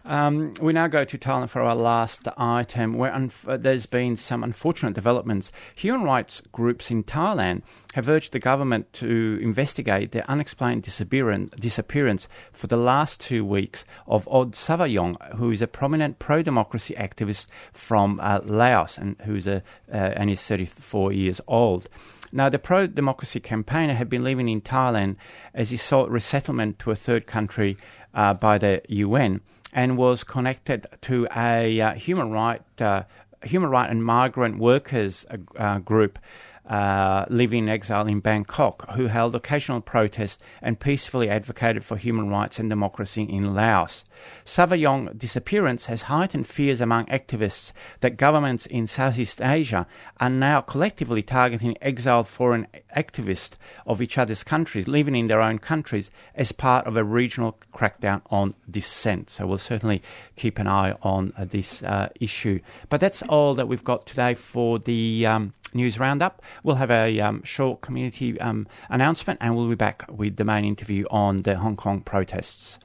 Um, 0.06 0.54
we 0.62 0.74
now 0.74 0.88
go 0.88 1.04
to 1.04 1.18
Thailand 1.18 1.50
for 1.50 1.62
our 1.62 1.76
last 1.76 2.28
item, 2.38 2.94
where 2.94 3.14
uh, 3.14 3.58
there's 3.58 3.86
been 3.86 4.16
some 4.16 4.44
unfortunate 4.44 4.94
developments. 4.94 5.52
Human 5.76 6.04
rights 6.04 6.42
groups 6.52 6.92
in 6.92 7.04
Thailand 7.04 7.64
have 7.94 8.10
urged 8.10 8.34
the 8.34 8.40
government 8.40 8.92
to 8.94 9.40
investigate 9.42 10.12
the 10.12 10.30
unexplained 10.30 10.84
disappearance, 10.84 11.54
disappearance 11.60 12.28
for 12.52 12.68
the 12.68 12.78
last 12.78 13.22
two 13.22 13.44
weeks 13.46 13.86
of 14.08 14.28
Od 14.28 14.54
Sayavong, 14.54 15.36
who 15.36 15.52
is 15.52 15.62
a 15.62 15.68
prominent 15.68 16.20
pro-democracy 16.20 16.94
activist 16.98 17.48
from 17.74 18.20
uh, 18.22 18.40
Laos 18.44 18.98
and 18.98 19.16
who's 19.26 19.48
a 19.48 19.64
uh, 19.92 20.14
and 20.16 20.30
is 20.30 20.46
34 20.46 21.14
years 21.14 21.42
old. 21.48 21.88
Now, 22.36 22.50
the 22.50 22.60
pro 22.60 22.86
democracy 22.86 23.40
campaigner 23.40 23.94
had 23.94 24.10
been 24.10 24.26
living 24.26 24.50
in 24.50 24.60
Thailand 24.60 25.16
as 25.54 25.70
he 25.70 25.78
sought 25.78 26.10
resettlement 26.10 26.80
to 26.80 26.92
a 26.92 26.96
third 26.96 27.28
country 27.28 27.78
uh, 28.14 28.34
by 28.34 28.58
the 28.58 28.82
UN 28.90 29.40
and 29.72 29.98
was 29.98 30.26
connected 30.26 30.86
to 31.04 31.30
a 31.34 31.80
uh, 31.80 31.94
human 31.94 32.32
right, 32.32 32.62
uh, 32.82 33.04
human 33.42 33.70
right 33.70 33.90
and 33.90 34.04
migrant 34.04 34.60
workers 34.60 35.26
uh, 35.58 35.80
group. 35.80 36.20
Uh, 36.68 37.26
living 37.30 37.66
in 37.66 37.70
exile 37.70 38.08
in 38.08 38.20
Bangkok, 38.20 38.90
who 38.94 39.06
held 39.06 39.36
occasional 39.36 39.82
protests 39.82 40.40
and 40.64 40.80
peacefully 40.80 41.30
advocated 41.30 41.86
for 41.86 41.96
human 41.96 42.28
rights 42.28 42.58
and 42.58 42.72
democracy 42.72 43.22
in 43.22 43.54
Laos. 43.54 44.04
Sayavong's 44.46 45.16
disappearance 45.16 45.86
has 45.86 46.04
heightened 46.04 46.48
fears 46.48 46.82
among 46.82 47.06
activists 47.06 47.72
that 48.00 48.18
governments 48.18 48.66
in 48.66 48.88
Southeast 48.88 49.42
Asia 49.42 49.86
are 50.20 50.30
now 50.30 50.60
collectively 50.60 51.22
targeting 51.22 51.78
exiled 51.84 52.28
foreign 52.28 52.66
activists 52.98 53.58
of 53.86 54.02
each 54.02 54.18
other's 54.18 54.44
countries, 54.44 54.88
living 54.88 55.16
in 55.16 55.28
their 55.28 55.42
own 55.42 55.60
countries, 55.60 56.10
as 56.34 56.52
part 56.52 56.88
of 56.88 56.98
a 56.98 57.04
regional 57.04 57.60
crackdown 57.76 58.24
on 58.32 58.56
dissent. 58.68 59.30
So 59.30 59.46
we'll 59.46 59.60
certainly 59.60 60.02
keep 60.36 60.58
an 60.58 60.68
eye 60.68 60.96
on 61.04 61.32
uh, 61.38 61.46
this 61.46 61.84
uh, 61.84 62.10
issue. 62.20 62.60
But 62.90 63.02
that's 63.02 63.22
all 63.24 63.54
that 63.54 63.68
we've 63.68 63.84
got 63.84 64.08
today 64.08 64.34
for 64.34 64.80
the 64.80 65.28
um, 65.28 65.54
news 65.76 66.00
roundup. 66.00 66.42
We'll 66.64 66.78
have 66.78 66.90
a 66.90 67.20
um, 67.20 67.44
short 67.44 67.82
community 67.82 68.40
um, 68.40 68.68
announcement 68.90 69.40
and 69.42 69.56
we'll 69.56 69.70
be 69.70 69.76
back 69.76 70.06
with 70.10 70.38
the 70.38 70.46
main 70.46 70.66
interview 70.66 71.06
on 71.12 71.38
the 71.44 71.58
Hong 71.58 71.76
Kong 71.76 72.02
protests. 72.02 72.80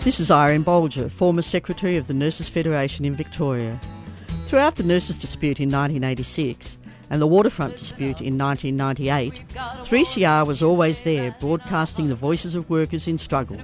This 0.00 0.20
is 0.20 0.30
Irene 0.30 0.64
Bolger, 0.64 1.10
former 1.10 1.42
Secretary 1.42 1.96
of 1.96 2.06
the 2.06 2.14
Nurses 2.14 2.48
Federation 2.48 3.04
in 3.04 3.14
Victoria. 3.14 3.78
Throughout 4.46 4.76
the 4.76 4.82
nurses 4.82 5.16
dispute 5.16 5.60
in 5.60 5.70
1986 5.70 6.77
and 7.10 7.22
the 7.22 7.26
waterfront 7.26 7.76
dispute 7.76 8.20
in 8.20 8.36
1998, 8.38 9.44
3CR 9.54 10.46
was 10.46 10.62
always 10.62 11.02
there 11.02 11.34
broadcasting 11.40 12.08
the 12.08 12.14
voices 12.14 12.54
of 12.54 12.68
workers 12.68 13.08
in 13.08 13.18
struggle. 13.18 13.56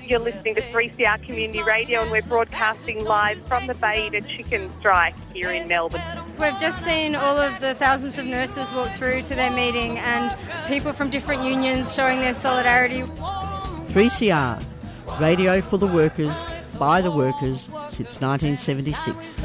You're 0.00 0.20
listening 0.20 0.54
to 0.56 0.62
3CR 0.62 1.22
Community 1.24 1.62
Radio 1.62 2.02
and 2.02 2.10
we're 2.10 2.22
broadcasting 2.22 3.04
live 3.04 3.42
from 3.46 3.66
the 3.66 3.74
Beta 3.74 4.20
Chicken 4.20 4.70
Strike 4.78 5.14
here 5.32 5.50
in 5.50 5.66
Melbourne. 5.66 6.02
We've 6.38 6.58
just 6.60 6.84
seen 6.84 7.14
all 7.14 7.38
of 7.38 7.58
the 7.60 7.74
thousands 7.74 8.18
of 8.18 8.26
nurses 8.26 8.70
walk 8.72 8.90
through 8.90 9.22
to 9.22 9.34
their 9.34 9.50
meeting 9.50 9.98
and 9.98 10.36
people 10.68 10.92
from 10.92 11.10
different 11.10 11.42
unions 11.42 11.94
showing 11.94 12.20
their 12.20 12.34
solidarity. 12.34 13.02
3CR, 13.02 14.62
radio 15.20 15.60
for 15.60 15.78
the 15.78 15.86
workers, 15.86 16.34
by 16.78 17.00
the 17.00 17.10
workers 17.10 17.68
since 17.88 18.20
1976. 18.20 19.40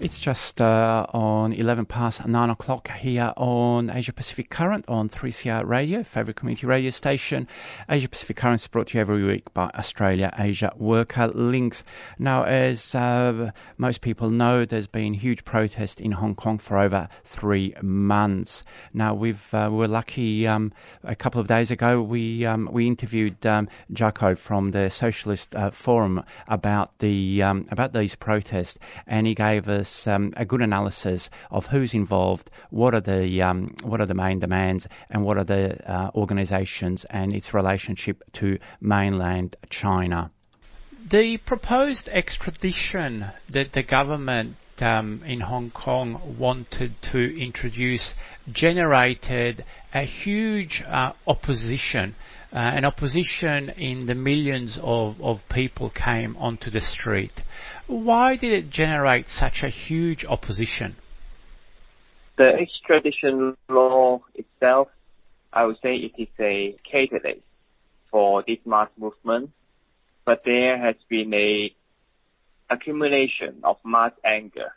It's 0.00 0.18
just 0.18 0.62
uh, 0.62 1.04
on 1.12 1.52
11 1.52 1.84
past 1.84 2.26
9 2.26 2.48
o'clock 2.48 2.90
here 2.90 3.34
on 3.36 3.90
Asia 3.90 4.14
Pacific 4.14 4.48
Current 4.48 4.86
on 4.88 5.10
3CR 5.10 5.66
Radio, 5.66 6.02
favourite 6.02 6.36
community 6.36 6.66
radio 6.66 6.88
station. 6.88 7.46
Asia 7.86 8.08
Pacific 8.08 8.38
Current 8.38 8.62
is 8.62 8.66
brought 8.66 8.86
to 8.86 8.96
you 8.96 9.02
every 9.02 9.22
week 9.22 9.52
by 9.52 9.64
Australia 9.74 10.32
Asia 10.38 10.72
Worker 10.78 11.28
Links. 11.28 11.84
Now, 12.18 12.44
as 12.44 12.94
uh, 12.94 13.50
most 13.76 14.00
people 14.00 14.30
know, 14.30 14.64
there's 14.64 14.86
been 14.86 15.12
huge 15.12 15.44
protest 15.44 16.00
in 16.00 16.12
Hong 16.12 16.34
Kong 16.34 16.56
for 16.56 16.78
over 16.78 17.06
three 17.22 17.74
months. 17.82 18.64
Now, 18.94 19.12
we've, 19.12 19.52
uh, 19.52 19.68
we 19.70 19.76
were 19.76 19.88
lucky 19.88 20.46
um, 20.46 20.72
a 21.04 21.14
couple 21.14 21.42
of 21.42 21.46
days 21.46 21.70
ago, 21.70 22.00
we, 22.00 22.46
um, 22.46 22.70
we 22.72 22.86
interviewed 22.86 23.44
um, 23.44 23.68
Jaco 23.92 24.34
from 24.38 24.70
the 24.70 24.88
Socialist 24.88 25.54
uh, 25.54 25.70
Forum 25.70 26.24
about, 26.48 26.98
the, 27.00 27.42
um, 27.42 27.68
about 27.70 27.92
these 27.92 28.14
protests, 28.14 28.78
and 29.06 29.26
he 29.26 29.34
gave 29.34 29.68
us 29.68 29.89
us 29.90 30.06
um, 30.06 30.32
a 30.36 30.44
good 30.44 30.62
analysis 30.62 31.30
of 31.50 31.66
who's 31.66 31.94
involved, 31.94 32.50
what 32.70 32.94
are 32.94 33.00
the 33.00 33.42
um, 33.42 33.74
what 33.82 34.00
are 34.00 34.06
the 34.06 34.14
main 34.14 34.38
demands, 34.38 34.86
and 35.10 35.24
what 35.24 35.36
are 35.36 35.44
the 35.44 35.64
uh, 35.90 36.10
organisations 36.14 37.04
and 37.10 37.32
its 37.32 37.52
relationship 37.52 38.22
to 38.32 38.58
mainland 38.80 39.56
China. 39.68 40.30
The 41.10 41.38
proposed 41.38 42.08
extradition 42.08 43.32
that 43.52 43.72
the 43.72 43.82
government 43.82 44.56
um, 44.80 45.22
in 45.26 45.40
Hong 45.40 45.70
Kong 45.70 46.36
wanted 46.38 46.94
to 47.12 47.18
introduce 47.40 48.14
generated 48.52 49.64
a 49.92 50.04
huge 50.04 50.82
uh, 50.86 51.12
opposition. 51.26 52.14
Uh, 52.52 52.58
an 52.58 52.84
opposition 52.84 53.70
in 53.70 54.06
the 54.06 54.14
millions 54.14 54.76
of, 54.82 55.20
of 55.20 55.38
people 55.50 55.90
came 55.90 56.36
onto 56.36 56.68
the 56.70 56.80
street. 56.80 57.42
Why 57.90 58.36
did 58.36 58.52
it 58.52 58.70
generate 58.70 59.28
such 59.28 59.64
a 59.64 59.68
huge 59.68 60.24
opposition? 60.24 60.94
The 62.36 62.54
extradition 62.54 63.56
law 63.68 64.20
itself, 64.36 64.86
I 65.52 65.64
would 65.64 65.78
say 65.84 65.96
it 65.96 66.12
is 66.16 66.28
a 66.38 66.76
catalyst 66.88 67.42
for 68.08 68.44
this 68.46 68.58
mass 68.64 68.90
movement, 68.96 69.50
but 70.24 70.44
there 70.44 70.78
has 70.78 70.94
been 71.08 71.34
a 71.34 71.74
accumulation 72.70 73.58
of 73.64 73.78
mass 73.84 74.12
anger, 74.24 74.72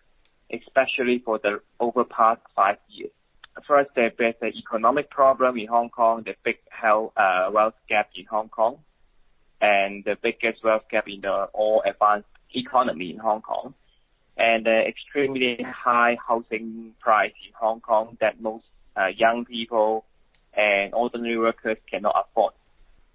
especially 0.52 1.20
for 1.20 1.38
the 1.38 1.62
over 1.80 2.06
past 2.06 2.42
five 2.56 2.78
years. 2.90 3.12
First, 3.68 3.92
there's 3.96 4.14
an 4.42 4.54
economic 4.56 5.12
problem 5.12 5.60
in 5.60 5.68
Hong 5.68 5.92
Kong, 5.92 6.24
the 6.26 6.34
big 6.44 6.58
health, 6.72 7.14
uh, 7.16 7.52
wealth 7.54 7.76
gap 7.88 8.10
in 8.16 8.26
Hong 8.26 8.50
Kong, 8.50 8.80
and 9.62 10.04
the 10.04 10.18
biggest 10.20 10.64
wealth 10.64 10.86
gap 10.90 11.08
in 11.08 11.22
the 11.22 11.44
all 11.54 11.84
advanced 11.86 12.28
economy 12.54 13.12
in 13.12 13.18
Hong 13.18 13.42
Kong 13.42 13.74
and 14.38 14.66
the 14.66 14.88
extremely 14.88 15.62
high 15.64 16.18
housing 16.28 16.94
price 17.00 17.34
in 17.46 17.54
Hong 17.60 17.82
Kong 17.82 18.18
that 18.20 18.42
most 18.42 18.66
uh, 18.98 19.08
young 19.08 19.46
people 19.46 20.06
and 20.54 20.94
ordinary 20.94 21.38
workers 21.38 21.78
cannot 21.90 22.16
afford. 22.16 22.54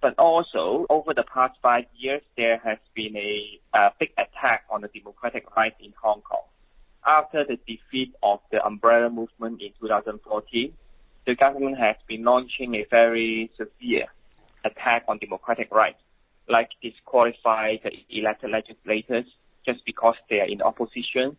But 0.00 0.16
also, 0.18 0.86
over 0.90 1.12
the 1.12 1.24
past 1.24 1.58
five 1.60 1.86
years, 1.96 2.22
there 2.36 2.58
has 2.58 2.78
been 2.94 3.16
a, 3.16 3.60
a 3.74 3.92
big 3.98 4.10
attack 4.16 4.64
on 4.70 4.82
the 4.82 4.88
democratic 4.88 5.56
rights 5.56 5.76
in 5.80 5.92
Hong 6.00 6.20
Kong. 6.20 6.42
After 7.04 7.44
the 7.44 7.56
defeat 7.66 8.14
of 8.22 8.40
the 8.52 8.64
umbrella 8.64 9.10
movement 9.10 9.60
in 9.60 9.70
2014, 9.80 10.72
the 11.26 11.34
government 11.34 11.78
has 11.78 11.96
been 12.06 12.22
launching 12.22 12.76
a 12.76 12.86
very 12.90 13.50
severe 13.56 14.06
attack 14.64 15.04
on 15.08 15.18
democratic 15.18 15.72
rights 15.72 16.00
like 16.48 16.70
disqualify 16.82 17.76
the 17.82 17.90
elected 18.10 18.50
legislators 18.50 19.26
just 19.66 19.84
because 19.84 20.14
they 20.30 20.40
are 20.40 20.46
in 20.46 20.62
opposition, 20.62 21.36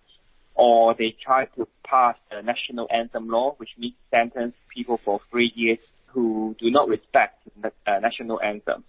or 0.55 0.93
they 0.93 1.15
try 1.23 1.45
to 1.45 1.67
pass 1.83 2.15
the 2.29 2.41
national 2.41 2.87
anthem 2.91 3.29
law, 3.29 3.53
which 3.57 3.69
means 3.77 3.95
sentence 4.11 4.53
people 4.75 4.99
for 5.03 5.19
three 5.31 5.51
years 5.55 5.79
who 6.07 6.55
do 6.59 6.69
not 6.69 6.87
respect 6.87 7.41
the 7.61 7.71
uh, 7.87 7.99
national 7.99 8.41
anthem. 8.41 8.83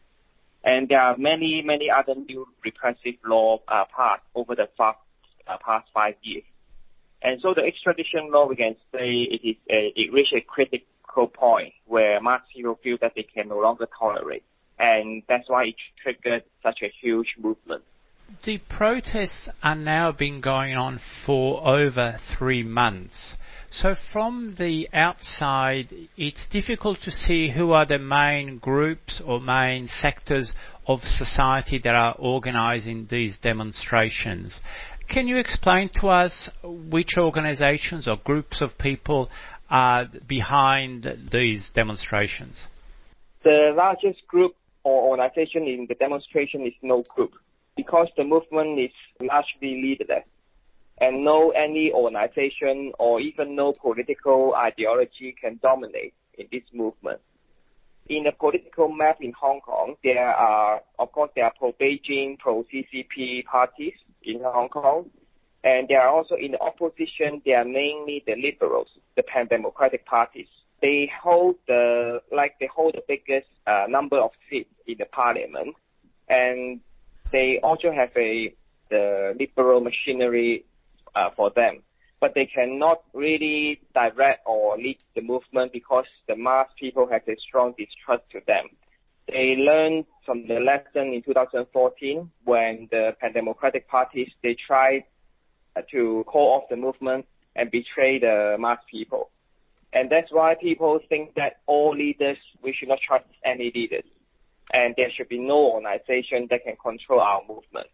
And 0.62 0.88
there 0.88 1.00
are 1.00 1.16
many, 1.16 1.62
many 1.62 1.88
other 1.90 2.14
new 2.14 2.46
repressive 2.64 3.14
laws 3.24 3.60
uh, 3.68 3.84
passed 3.96 4.22
over 4.34 4.54
the 4.54 4.68
fast, 4.76 4.98
uh, 5.46 5.56
past 5.64 5.88
five 5.94 6.16
years. 6.22 6.44
And 7.22 7.40
so 7.40 7.54
the 7.54 7.62
extradition 7.62 8.30
law, 8.30 8.46
we 8.46 8.56
can 8.56 8.76
say 8.92 9.08
it 9.08 9.40
is 9.46 9.56
a, 9.70 9.92
it 9.94 10.12
reached 10.12 10.34
a 10.34 10.40
critical 10.40 11.28
point 11.28 11.72
where 11.86 12.20
mass 12.20 12.42
people 12.54 12.78
feel 12.82 12.98
that 13.00 13.12
they 13.14 13.22
can 13.22 13.48
no 13.48 13.58
longer 13.58 13.88
tolerate 13.98 14.44
and 14.80 15.22
that's 15.28 15.48
why 15.48 15.64
it 15.64 15.74
triggered 16.02 16.42
such 16.62 16.78
a 16.82 16.90
huge 17.00 17.34
movement. 17.38 17.82
The 18.44 18.58
protests 18.58 19.48
are 19.62 19.74
now 19.74 20.12
been 20.12 20.40
going 20.40 20.74
on 20.74 21.00
for 21.26 21.66
over 21.66 22.18
three 22.38 22.62
months. 22.62 23.34
So 23.72 23.94
from 24.12 24.56
the 24.58 24.88
outside, 24.92 25.88
it's 26.16 26.46
difficult 26.50 26.98
to 27.04 27.10
see 27.10 27.50
who 27.50 27.72
are 27.72 27.86
the 27.86 27.98
main 27.98 28.58
groups 28.58 29.20
or 29.24 29.40
main 29.40 29.88
sectors 29.88 30.52
of 30.86 31.00
society 31.02 31.80
that 31.84 31.94
are 31.94 32.16
organizing 32.18 33.06
these 33.10 33.36
demonstrations. 33.42 34.58
Can 35.08 35.28
you 35.28 35.36
explain 35.36 35.90
to 36.00 36.08
us 36.08 36.50
which 36.64 37.14
organizations 37.18 38.08
or 38.08 38.16
groups 38.16 38.60
of 38.60 38.78
people 38.78 39.28
are 39.68 40.06
behind 40.26 41.28
these 41.30 41.70
demonstrations? 41.74 42.56
The 43.44 43.72
largest 43.76 44.26
group 44.26 44.54
or 44.84 45.10
organization 45.10 45.64
in 45.64 45.86
the 45.88 45.94
demonstration 45.94 46.66
is 46.66 46.72
no 46.82 47.02
group 47.14 47.32
because 47.76 48.08
the 48.16 48.24
movement 48.24 48.78
is 48.78 48.90
largely 49.20 49.82
leaderless 49.82 50.24
and 51.00 51.24
no 51.24 51.50
any 51.50 51.92
organization 51.92 52.92
or 52.98 53.20
even 53.20 53.56
no 53.56 53.72
political 53.72 54.54
ideology 54.54 55.34
can 55.40 55.58
dominate 55.62 56.14
in 56.38 56.46
this 56.52 56.62
movement. 56.72 57.20
In 58.08 58.24
the 58.24 58.32
political 58.32 58.88
map 58.88 59.18
in 59.20 59.32
Hong 59.32 59.60
Kong, 59.60 59.94
there 60.02 60.28
are, 60.28 60.80
of 60.98 61.12
course, 61.12 61.30
there 61.36 61.44
are 61.44 61.52
pro-Beijing, 61.56 62.38
pro-CCP 62.38 63.44
parties 63.44 63.94
in 64.24 64.40
Hong 64.42 64.68
Kong, 64.68 65.08
and 65.62 65.88
there 65.88 66.00
are 66.00 66.08
also 66.08 66.34
in 66.34 66.52
the 66.52 66.60
opposition, 66.60 67.40
they 67.44 67.52
are 67.52 67.64
mainly 67.64 68.22
the 68.26 68.34
liberals, 68.34 68.88
the 69.16 69.22
pan-democratic 69.22 70.04
parties 70.06 70.48
they 70.82 71.10
hold 71.22 71.56
the 71.66 72.20
like 72.32 72.56
they 72.58 72.66
hold 72.66 72.94
the 72.94 73.02
biggest 73.06 73.48
uh, 73.66 73.86
number 73.88 74.18
of 74.18 74.30
seats 74.48 74.70
in 74.86 74.96
the 74.98 75.06
parliament, 75.06 75.74
and 76.28 76.80
they 77.32 77.60
also 77.62 77.92
have 77.92 78.10
a 78.16 78.54
the 78.90 79.36
liberal 79.38 79.80
machinery 79.80 80.64
uh, 81.14 81.30
for 81.36 81.50
them. 81.50 81.82
But 82.20 82.34
they 82.34 82.46
cannot 82.46 83.02
really 83.14 83.80
direct 83.94 84.42
or 84.46 84.76
lead 84.76 84.98
the 85.14 85.22
movement 85.22 85.72
because 85.72 86.04
the 86.28 86.36
mass 86.36 86.68
people 86.78 87.08
have 87.10 87.22
a 87.28 87.36
strong 87.48 87.74
distrust 87.78 88.24
to 88.32 88.40
them. 88.46 88.68
They 89.26 89.54
learned 89.56 90.06
from 90.26 90.46
the 90.48 90.60
lesson 90.60 91.14
in 91.14 91.22
2014 91.22 92.30
when 92.44 92.88
the 92.90 93.16
pan-democratic 93.20 93.88
parties 93.88 94.28
they 94.42 94.56
tried 94.66 95.04
uh, 95.76 95.82
to 95.92 96.24
call 96.26 96.56
off 96.56 96.68
the 96.68 96.76
movement 96.76 97.26
and 97.54 97.70
betray 97.70 98.18
the 98.18 98.56
mass 98.58 98.78
people. 98.90 99.30
And 99.92 100.10
that's 100.10 100.30
why 100.30 100.54
people 100.54 101.00
think 101.08 101.34
that 101.34 101.60
all 101.66 101.94
leaders, 101.96 102.38
we 102.62 102.72
should 102.72 102.88
not 102.88 103.00
trust 103.06 103.24
any 103.44 103.72
leaders. 103.74 104.04
And 104.72 104.94
there 104.96 105.10
should 105.10 105.28
be 105.28 105.38
no 105.38 105.72
organization 105.72 106.46
that 106.50 106.62
can 106.64 106.76
control 106.76 107.20
our 107.20 107.40
movement. 107.48 107.88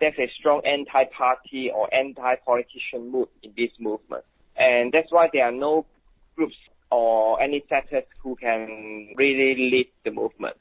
There's 0.00 0.18
a 0.18 0.30
strong 0.38 0.62
anti-party 0.66 1.70
or 1.74 1.92
anti-politician 1.94 3.10
mood 3.10 3.28
in 3.42 3.52
this 3.56 3.70
movement. 3.78 4.24
And 4.56 4.92
that's 4.92 5.12
why 5.12 5.28
there 5.32 5.44
are 5.44 5.52
no 5.52 5.86
groups 6.34 6.56
or 6.90 7.40
any 7.40 7.64
sectors 7.68 8.04
who 8.22 8.36
can 8.36 9.14
really 9.16 9.70
lead 9.70 9.88
the 10.04 10.10
movement. 10.10 10.56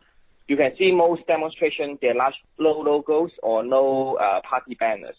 You 0.48 0.58
can 0.58 0.72
see 0.78 0.92
most 0.92 1.26
demonstrations, 1.26 1.98
they're 2.02 2.14
large 2.14 2.36
no 2.60 2.72
logos 2.72 3.32
or 3.42 3.64
no 3.64 4.16
uh, 4.16 4.42
party 4.48 4.76
banners. 4.76 5.16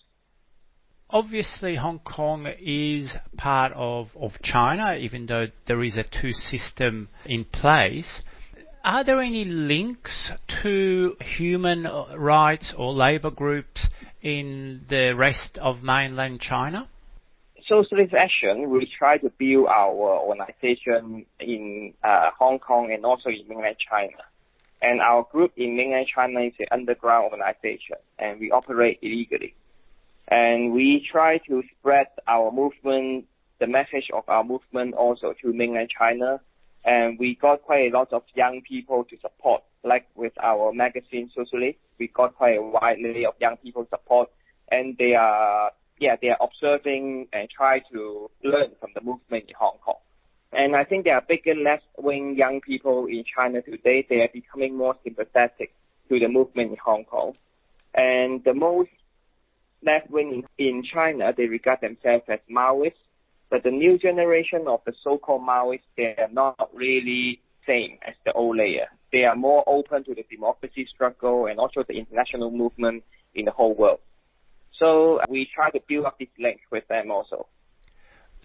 Obviously, 1.10 1.76
Hong 1.76 2.00
Kong 2.00 2.48
is 2.58 3.12
part 3.36 3.72
of, 3.76 4.08
of 4.16 4.32
China, 4.42 4.94
even 4.94 5.26
though 5.26 5.46
there 5.68 5.82
is 5.84 5.96
a 5.96 6.02
two 6.02 6.32
system 6.32 7.08
in 7.24 7.44
place. 7.44 8.22
Are 8.84 9.04
there 9.04 9.20
any 9.20 9.44
links 9.44 10.32
to 10.62 11.16
human 11.20 11.86
rights 12.16 12.72
or 12.76 12.92
labour 12.92 13.30
groups 13.30 13.88
in 14.20 14.84
the 14.88 15.12
rest 15.16 15.58
of 15.58 15.82
mainland 15.82 16.40
China? 16.40 16.88
Socialist 17.68 18.14
Action, 18.14 18.70
we 18.70 18.90
try 18.98 19.18
to 19.18 19.30
build 19.38 19.66
our 19.68 19.92
organization 19.92 21.24
in 21.38 21.94
uh, 22.02 22.30
Hong 22.36 22.58
Kong 22.58 22.92
and 22.92 23.04
also 23.04 23.28
in 23.28 23.46
mainland 23.48 23.76
China. 23.78 24.22
And 24.82 25.00
our 25.00 25.24
group 25.30 25.52
in 25.56 25.76
mainland 25.76 26.08
China 26.12 26.40
is 26.40 26.52
an 26.58 26.66
underground 26.72 27.32
organization, 27.32 27.96
and 28.18 28.40
we 28.40 28.50
operate 28.50 28.98
illegally. 29.02 29.54
And 30.28 30.72
we 30.72 31.06
try 31.10 31.38
to 31.48 31.62
spread 31.78 32.08
our 32.26 32.50
movement, 32.50 33.26
the 33.60 33.66
message 33.66 34.08
of 34.12 34.24
our 34.28 34.42
movement 34.42 34.94
also 34.94 35.34
to 35.42 35.52
mainland 35.52 35.90
China. 35.96 36.40
And 36.84 37.18
we 37.18 37.34
got 37.34 37.62
quite 37.62 37.92
a 37.92 37.96
lot 37.96 38.12
of 38.12 38.22
young 38.34 38.62
people 38.62 39.04
to 39.04 39.16
support, 39.20 39.62
like 39.82 40.06
with 40.14 40.32
our 40.42 40.72
magazine 40.72 41.30
Socialist, 41.34 41.78
we 41.98 42.08
got 42.08 42.36
quite 42.36 42.58
a 42.58 42.62
wide 42.62 42.98
array 42.98 43.24
of 43.24 43.34
young 43.40 43.56
people 43.56 43.86
support. 43.90 44.30
And 44.70 44.96
they 44.98 45.14
are, 45.14 45.72
yeah, 45.98 46.16
they 46.20 46.28
are 46.28 46.38
observing 46.40 47.28
and 47.32 47.48
try 47.50 47.80
to 47.92 48.30
learn 48.44 48.70
from 48.80 48.90
the 48.94 49.00
movement 49.00 49.44
in 49.48 49.54
Hong 49.58 49.78
Kong. 49.84 49.96
And 50.52 50.76
I 50.76 50.84
think 50.84 51.04
there 51.04 51.14
are 51.14 51.24
bigger 51.26 51.54
left-wing 51.54 52.36
young 52.36 52.60
people 52.60 53.06
in 53.06 53.24
China 53.24 53.62
today. 53.62 54.06
They 54.08 54.22
are 54.22 54.30
becoming 54.32 54.76
more 54.76 54.96
sympathetic 55.02 55.74
to 56.08 56.18
the 56.18 56.28
movement 56.28 56.70
in 56.70 56.76
Hong 56.84 57.04
Kong. 57.04 57.34
And 57.94 58.44
the 58.44 58.54
most 58.54 58.90
left 59.82 60.10
wing 60.10 60.44
in 60.58 60.82
China, 60.82 61.32
they 61.36 61.46
regard 61.46 61.80
themselves 61.80 62.24
as 62.28 62.40
Maoists, 62.50 62.94
but 63.50 63.62
the 63.62 63.70
new 63.70 63.98
generation 63.98 64.66
of 64.66 64.80
the 64.84 64.92
so-called 65.04 65.42
Maoists, 65.42 65.80
they 65.96 66.14
are 66.18 66.28
not 66.32 66.70
really 66.74 67.40
same 67.66 67.98
as 68.06 68.14
the 68.24 68.32
old 68.32 68.56
layer. 68.56 68.86
They 69.12 69.24
are 69.24 69.36
more 69.36 69.64
open 69.66 70.04
to 70.04 70.14
the 70.14 70.24
democracy 70.30 70.86
struggle 70.92 71.46
and 71.46 71.58
also 71.58 71.84
the 71.86 71.94
international 71.94 72.50
movement 72.50 73.04
in 73.34 73.44
the 73.44 73.50
whole 73.50 73.74
world. 73.74 74.00
So 74.78 75.18
uh, 75.18 75.24
we 75.28 75.48
try 75.54 75.70
to 75.70 75.80
build 75.88 76.06
up 76.06 76.18
this 76.18 76.28
link 76.38 76.60
with 76.70 76.86
them 76.88 77.10
also. 77.10 77.46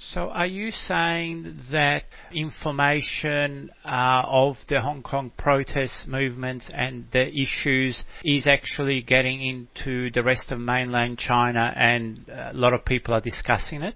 So, 0.10 0.29
are 0.29 0.48
you 0.48 0.72
saying 0.72 1.60
that 1.72 2.05
information 2.34 3.70
uh, 3.86 4.24
of 4.25 4.58
the 4.67 4.81
Hong 4.81 5.03
Kong 5.03 5.31
protest 5.38 6.08
movements 6.08 6.67
and 6.74 7.05
the 7.13 7.27
issues 7.27 8.01
is 8.24 8.48
actually 8.48 9.03
getting 9.03 9.46
into 9.46 10.10
the 10.10 10.24
rest 10.24 10.51
of 10.51 10.60
mainland 10.60 11.20
China, 11.20 11.72
and 11.75 12.27
a 12.29 12.51
lot 12.53 12.74
of 12.74 12.84
people 12.84 13.13
are 13.13 13.22
discussing 13.22 13.84
it? 13.84 13.96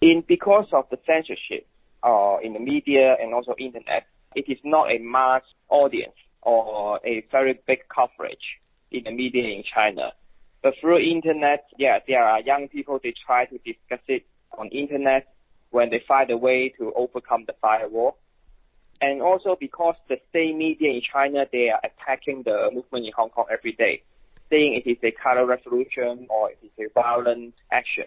In 0.00 0.24
because 0.26 0.66
of 0.72 0.86
the 0.90 0.98
censorship 1.06 1.64
uh, 2.02 2.38
in 2.42 2.52
the 2.52 2.58
media 2.58 3.16
and 3.20 3.32
also 3.32 3.54
internet, 3.56 4.06
it 4.34 4.46
is 4.48 4.58
not 4.64 4.90
a 4.90 4.98
mass 4.98 5.42
audience 5.68 6.16
or 6.42 6.98
a 7.06 7.24
very 7.30 7.60
big 7.68 7.78
coverage 7.88 8.58
in 8.90 9.04
the 9.04 9.12
media 9.12 9.44
in 9.44 9.62
China. 9.62 10.12
But 10.60 10.74
through 10.80 10.98
internet, 10.98 11.66
yeah, 11.78 12.00
there 12.08 12.24
are 12.24 12.40
young 12.40 12.66
people. 12.68 12.98
They 13.00 13.14
try 13.24 13.44
to 13.44 13.58
discuss 13.58 14.00
it 14.08 14.24
on 14.58 14.68
internet 14.68 15.34
when 15.70 15.90
they 15.90 16.02
find 16.06 16.30
a 16.30 16.36
way 16.36 16.72
to 16.78 16.92
overcome 16.94 17.44
the 17.46 17.54
firewall. 17.60 18.16
And 19.00 19.20
also 19.20 19.56
because 19.58 19.96
the 20.08 20.18
state 20.30 20.56
media 20.56 20.90
in 20.90 21.02
China, 21.02 21.46
they 21.50 21.68
are 21.68 21.80
attacking 21.82 22.44
the 22.44 22.70
movement 22.72 23.06
in 23.06 23.12
Hong 23.16 23.30
Kong 23.30 23.46
every 23.50 23.72
day, 23.72 24.02
saying 24.50 24.80
it 24.84 24.88
is 24.88 24.98
a 25.02 25.10
color 25.10 25.44
revolution 25.44 26.26
or 26.30 26.50
it 26.50 26.58
is 26.62 26.70
a 26.78 26.92
violent 26.94 27.54
action. 27.72 28.04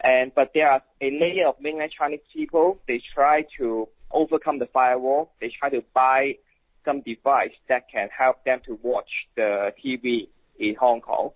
And 0.00 0.34
but 0.34 0.52
there 0.54 0.70
are 0.70 0.82
a 1.00 1.10
layer 1.10 1.48
of 1.48 1.56
mainland 1.60 1.92
Chinese 1.96 2.20
people. 2.32 2.78
They 2.88 3.02
try 3.14 3.44
to 3.58 3.88
overcome 4.10 4.58
the 4.58 4.66
firewall. 4.66 5.32
They 5.40 5.52
try 5.58 5.70
to 5.70 5.82
buy 5.94 6.36
some 6.84 7.00
device 7.00 7.54
that 7.68 7.90
can 7.90 8.08
help 8.16 8.44
them 8.44 8.60
to 8.66 8.78
watch 8.82 9.28
the 9.36 9.72
TV 9.84 10.28
in 10.58 10.74
Hong 10.76 11.00
Kong. 11.00 11.30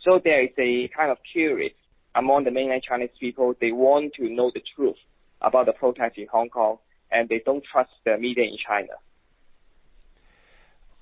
So 0.00 0.20
there 0.22 0.42
is 0.42 0.50
a 0.58 0.88
kind 0.88 1.10
of 1.10 1.18
curious 1.30 1.72
among 2.14 2.44
the 2.44 2.50
mainland 2.50 2.82
Chinese 2.82 3.10
people, 3.18 3.54
they 3.60 3.72
want 3.72 4.14
to 4.14 4.28
know 4.28 4.50
the 4.54 4.62
truth 4.74 4.96
about 5.40 5.66
the 5.66 5.72
protests 5.72 6.16
in 6.16 6.26
Hong 6.30 6.48
Kong, 6.48 6.78
and 7.10 7.28
they 7.28 7.42
don't 7.44 7.62
trust 7.64 7.90
the 8.04 8.16
media 8.18 8.44
in 8.44 8.56
China. 8.66 8.94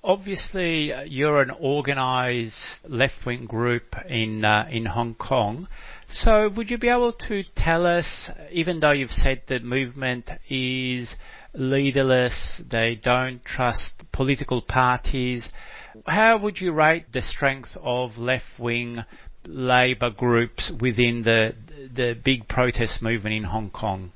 Obviously, 0.05 0.91
uh, 0.91 1.03
you're 1.03 1.41
an 1.41 1.51
organised 1.51 2.81
left-wing 2.89 3.45
group 3.45 3.95
in 4.09 4.43
uh, 4.43 4.67
in 4.69 4.85
Hong 4.85 5.15
Kong. 5.15 5.69
So, 6.09 6.49
would 6.49 6.69
you 6.69 6.77
be 6.77 6.89
able 6.89 7.13
to 7.29 7.43
tell 7.55 7.85
us, 7.85 8.29
even 8.51 8.81
though 8.81 8.91
you've 8.91 9.11
said 9.11 9.43
the 9.47 9.59
movement 9.59 10.29
is 10.49 11.15
leaderless, 11.53 12.59
they 12.69 12.99
don't 13.01 13.45
trust 13.45 13.91
political 14.11 14.61
parties, 14.61 15.47
how 16.05 16.37
would 16.37 16.59
you 16.59 16.73
rate 16.73 17.05
the 17.13 17.21
strength 17.21 17.77
of 17.81 18.17
left-wing 18.17 19.05
labour 19.45 20.09
groups 20.09 20.71
within 20.79 21.23
the 21.23 21.55
the 21.93 22.13
big 22.23 22.47
protest 22.47 23.01
movement 23.01 23.35
in 23.35 23.43
Hong 23.43 23.69
Kong? 23.69 24.11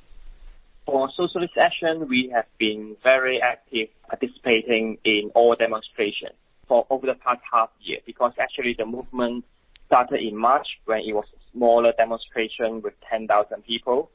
For 0.86 1.10
Socialist 1.16 1.58
Action, 1.58 2.08
we 2.08 2.32
have 2.34 2.46
been 2.58 2.96
very 3.04 3.42
active 3.42 3.90
participating 4.08 4.98
in 5.04 5.32
all 5.36 5.56
demonstrations 5.56 6.36
for 6.68 6.86
over 6.90 7.08
the 7.08 7.16
past 7.16 7.42
half 7.52 7.70
year 7.82 8.00
because 8.06 8.34
actually 8.40 8.74
the 8.78 8.86
movement 8.86 9.44
started 9.86 10.22
in 10.22 10.38
March 10.38 10.68
when 10.86 11.00
it 11.00 11.14
was 11.14 11.26
a 11.36 11.40
smaller 11.52 11.94
demonstration 11.98 12.82
with 12.82 12.94
10,000 13.10 13.64
people. 13.66 14.10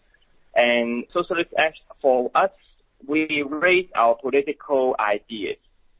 And 0.54 1.04
Socialist 1.12 1.50
Action, 1.58 1.84
for 2.00 2.30
us, 2.34 2.50
we 3.06 3.42
raised 3.42 3.92
our 3.94 4.14
political 4.14 4.94
ideas, 4.98 5.56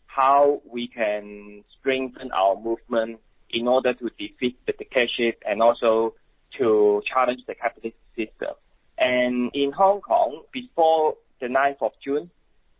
how 0.06 0.62
we 0.70 0.88
can 0.88 1.64
strengthen 1.78 2.30
our 2.32 2.54
movement 2.54 3.18
in 3.52 3.68
order 3.68 3.94
to 3.94 4.10
defeat 4.18 4.58
the 4.66 4.72
dictatorship 4.72 5.42
and 5.46 5.62
also 5.62 6.14
to 6.58 7.02
challenge 7.06 7.40
the 7.46 7.54
capitalist 7.54 7.96
system. 8.16 8.54
And 8.98 9.50
in 9.54 9.72
Hong 9.72 10.00
Kong, 10.00 10.42
before 10.52 11.16
the 11.40 11.46
9th 11.46 11.82
of 11.82 11.92
June, 12.04 12.30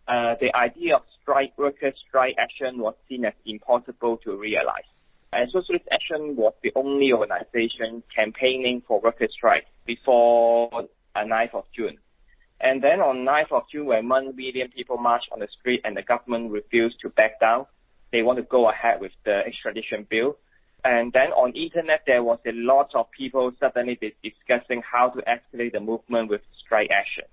uh, 0.07 0.35
the 0.41 0.55
idea 0.57 0.97
of 0.97 1.03
strike 1.21 1.57
workers' 1.57 1.95
strike 2.09 2.37
action 2.39 2.79
was 2.79 2.95
seen 3.09 3.25
as 3.25 3.35
impossible 3.47 4.19
to 4.19 4.37
realize. 4.37 4.85
And 5.33 5.51
Socialist 5.51 5.87
Action 5.91 6.37
was 6.37 6.53
the 6.63 6.73
only 6.77 7.13
organization 7.13 8.03
campaigning 8.15 8.83
for 8.87 9.01
workers' 9.01 9.33
strike 9.33 9.67
before 9.87 10.89
uh, 11.15 11.21
9th 11.21 11.55
of 11.55 11.65
June. 11.75 11.99
And 12.61 12.83
then 12.83 13.01
on 13.01 13.25
9th 13.25 13.51
of 13.53 13.63
June, 13.71 13.87
when 13.87 14.09
1 14.09 14.37
million 14.37 14.69
people 14.69 14.99
marched 14.99 15.29
on 15.33 15.41
the 15.41 15.49
street 15.59 15.81
and 15.85 15.97
the 15.97 16.03
government 16.03 16.53
refused 16.53 17.01
to 17.01 17.09
back 17.09 17.41
down, 17.41 17.67
they 18.13 18.23
want 18.23 18.37
to 18.39 18.43
go 18.43 18.69
ahead 18.71 19.01
with 19.01 19.13
the 19.25 19.39
extradition 19.47 20.07
bill. 20.09 20.37
And 20.85 21.13
then 21.13 21.31
on 21.33 21.53
internet, 21.53 22.03
there 22.07 22.23
was 22.23 22.39
a 22.45 22.53
lot 22.53 22.91
of 22.95 23.11
people 23.13 23.53
suddenly 23.61 23.99
discussing 24.23 24.83
how 24.83 25.11
to 25.11 25.23
escalate 25.23 25.73
the 25.73 25.81
movement 25.81 26.29
with 26.29 26.41
strike 26.59 26.91
action. 26.91 27.25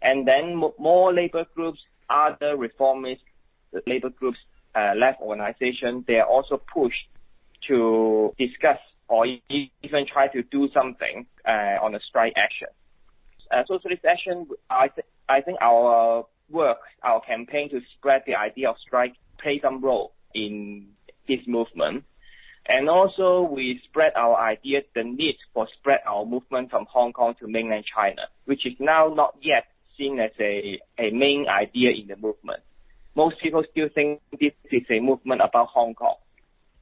And 0.00 0.26
then 0.26 0.56
more 0.78 1.12
labor 1.12 1.44
groups, 1.54 1.80
other 2.08 2.56
reformist 2.56 3.22
labor 3.86 4.08
groups, 4.08 4.38
uh, 4.74 4.94
left 4.96 5.20
organizations, 5.20 6.04
they 6.06 6.18
are 6.18 6.26
also 6.26 6.56
pushed 6.56 7.08
to 7.66 8.34
discuss 8.38 8.78
or 9.08 9.26
even 9.48 10.06
try 10.06 10.28
to 10.28 10.42
do 10.42 10.68
something 10.72 11.26
uh, 11.46 11.76
on 11.82 11.92
the 11.92 12.00
strike 12.06 12.34
action. 12.36 12.68
Uh, 13.50 13.64
socialist 13.66 14.04
action, 14.04 14.46
I, 14.70 14.88
th- 14.88 15.06
I 15.28 15.40
think 15.40 15.58
our 15.60 16.26
work, 16.50 16.78
our 17.02 17.20
campaign 17.20 17.70
to 17.70 17.80
spread 17.94 18.22
the 18.26 18.36
idea 18.36 18.70
of 18.70 18.76
strike 18.78 19.14
play 19.38 19.60
some 19.62 19.82
role 19.82 20.12
in 20.34 20.88
this 21.26 21.40
movement. 21.46 22.04
And 22.68 22.88
also, 22.90 23.42
we 23.42 23.80
spread 23.84 24.12
our 24.14 24.36
idea, 24.36 24.82
the 24.94 25.02
need 25.02 25.36
for 25.54 25.66
spread 25.78 26.00
our 26.06 26.26
movement 26.26 26.70
from 26.70 26.84
Hong 26.90 27.14
Kong 27.14 27.34
to 27.40 27.48
mainland 27.48 27.84
China, 27.86 28.22
which 28.44 28.66
is 28.66 28.74
now 28.78 29.08
not 29.08 29.36
yet 29.40 29.64
seen 29.96 30.20
as 30.20 30.32
a, 30.38 30.78
a 30.98 31.10
main 31.10 31.46
idea 31.48 31.90
in 31.90 32.08
the 32.08 32.16
movement. 32.16 32.60
Most 33.16 33.40
people 33.40 33.64
still 33.70 33.88
think 33.94 34.20
this 34.38 34.52
is 34.70 34.82
a 34.90 35.00
movement 35.00 35.40
about 35.42 35.68
Hong 35.68 35.94
Kong. 35.94 36.16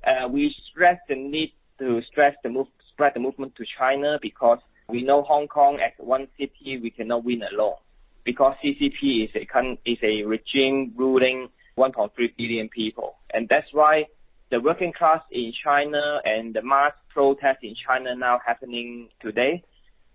Uh, 0.05 0.29
we 0.29 0.55
stress 0.71 0.99
the 1.09 1.15
need 1.15 1.53
to 1.79 2.03
stress 2.11 2.35
the 2.43 2.49
move, 2.49 2.67
spread 2.93 3.13
the 3.15 3.21
movement 3.21 3.55
to 3.57 3.65
China 3.79 4.19
because 4.21 4.59
we 4.89 5.03
know 5.03 5.23
Hong 5.23 5.47
Kong 5.47 5.79
as 5.81 5.93
one 5.99 6.27
city, 6.39 6.79
we 6.79 6.91
cannot 6.91 7.25
win 7.25 7.43
alone. 7.43 7.77
Because 8.25 8.57
CCP 8.63 9.25
is 9.25 9.31
a, 9.37 9.79
is 9.85 9.99
a 10.03 10.25
regime 10.25 10.93
ruling 10.97 11.49
1.3 11.79 12.11
billion 12.37 12.69
people. 12.69 13.17
And 13.33 13.49
that's 13.49 13.69
why 13.73 14.07
the 14.51 14.61
working 14.61 14.93
class 14.93 15.23
in 15.31 15.53
China 15.65 16.21
and 16.25 16.55
the 16.55 16.63
mass 16.63 16.93
protest 17.09 17.59
in 17.63 17.75
China 17.75 18.15
now 18.15 18.41
happening 18.45 19.09
today, 19.21 19.63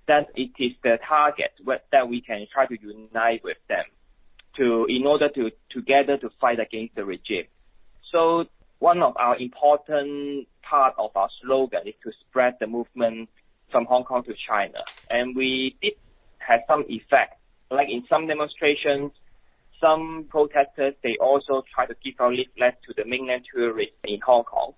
that 0.08 0.28
it 0.36 0.52
is 0.60 0.72
the 0.84 0.98
target 1.08 1.52
that 1.92 2.08
we 2.08 2.22
can 2.22 2.46
try 2.52 2.66
to 2.66 2.78
unite 2.82 3.44
with 3.44 3.58
them 3.68 3.84
to 4.58 4.86
in 4.90 5.06
order 5.06 5.30
to 5.30 5.52
together 5.70 6.18
to 6.18 6.30
fight 6.40 6.60
against 6.60 6.96
the 6.96 7.06
regime. 7.06 7.46
So 8.12 8.46
one 8.80 9.02
of 9.04 9.16
our 9.18 9.38
important 9.38 10.48
part 10.64 10.96
of 10.98 11.12
our 11.16 11.30
slogan 11.42 11.82
is 11.86 11.94
to 12.04 12.12
spread 12.22 12.56
the 12.60 12.68
movement 12.68 13.30
from 13.72 13.86
Hong 13.86 14.04
Kong 14.04 14.24
to 14.24 14.34
China. 14.48 14.80
And 15.10 15.36
we 15.36 15.78
did 15.82 15.94
have 16.40 16.62
some 16.68 16.84
effect. 16.90 17.40
Like 17.70 17.90
in 17.90 18.04
some 18.10 18.28
demonstrations, 18.28 19.12
some 19.82 20.28
protesters, 20.30 20.94
they 21.04 21.18
also 21.20 21.64
try 21.74 21.86
to 21.86 21.96
give 22.04 22.14
out 22.22 22.34
leaflets 22.34 22.78
to 22.88 22.94
the 22.96 23.04
mainland 23.04 23.44
tourists 23.54 23.96
in 24.06 24.20
Hong 24.22 24.44
Kong. 24.44 24.74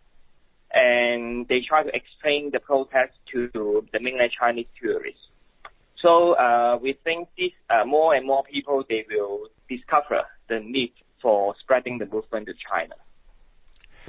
And 0.73 1.47
they 1.47 1.61
try 1.61 1.83
to 1.83 1.95
explain 1.95 2.49
the 2.51 2.59
protest 2.59 3.13
to 3.33 3.49
the 3.91 3.99
mainland 3.99 4.31
Chinese 4.39 4.65
tourists. 4.81 5.27
So 6.01 6.33
uh, 6.33 6.79
we 6.81 6.93
think 7.03 7.29
this 7.37 7.51
uh, 7.69 7.85
more 7.85 8.15
and 8.15 8.25
more 8.25 8.43
people, 8.43 8.83
they 8.89 9.05
will 9.09 9.49
discover 9.69 10.23
the 10.49 10.59
need 10.59 10.93
for 11.21 11.55
spreading 11.59 11.99
the 11.99 12.05
movement 12.05 12.47
to 12.47 12.53
China. 12.69 12.95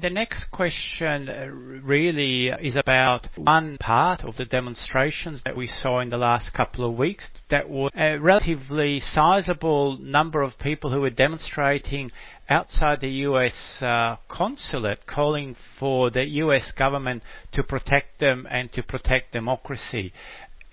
The 0.01 0.11
next 0.11 0.51
question 0.51 1.29
uh, 1.29 1.47
really 1.47 2.49
is 2.49 2.75
about 2.75 3.29
one 3.37 3.79
part 3.79 4.25
of 4.25 4.37
the 4.37 4.45
demonstrations 4.45 5.41
that 5.45 5.57
we 5.57 5.69
saw 5.69 6.01
in 6.01 6.11
the 6.11 6.19
last 6.19 6.53
couple 6.53 6.85
of 6.85 6.99
weeks. 6.99 7.29
That 7.49 7.71
was 7.71 7.93
a 7.97 8.19
relatively 8.19 8.99
sizable 8.99 9.97
number 9.99 10.43
of 10.43 10.59
people 10.59 10.91
who 10.91 11.01
were 11.01 11.11
demonstrating 11.11 12.11
outside 12.49 13.01
the 13.01 13.11
US 13.29 13.81
uh, 13.81 14.17
consulate 14.29 15.07
calling 15.07 15.55
for 15.79 16.11
the 16.11 16.25
US 16.43 16.73
government 16.73 17.23
to 17.53 17.63
protect 17.63 18.19
them 18.19 18.49
and 18.51 18.73
to 18.73 18.83
protect 18.83 19.33
democracy. 19.33 20.13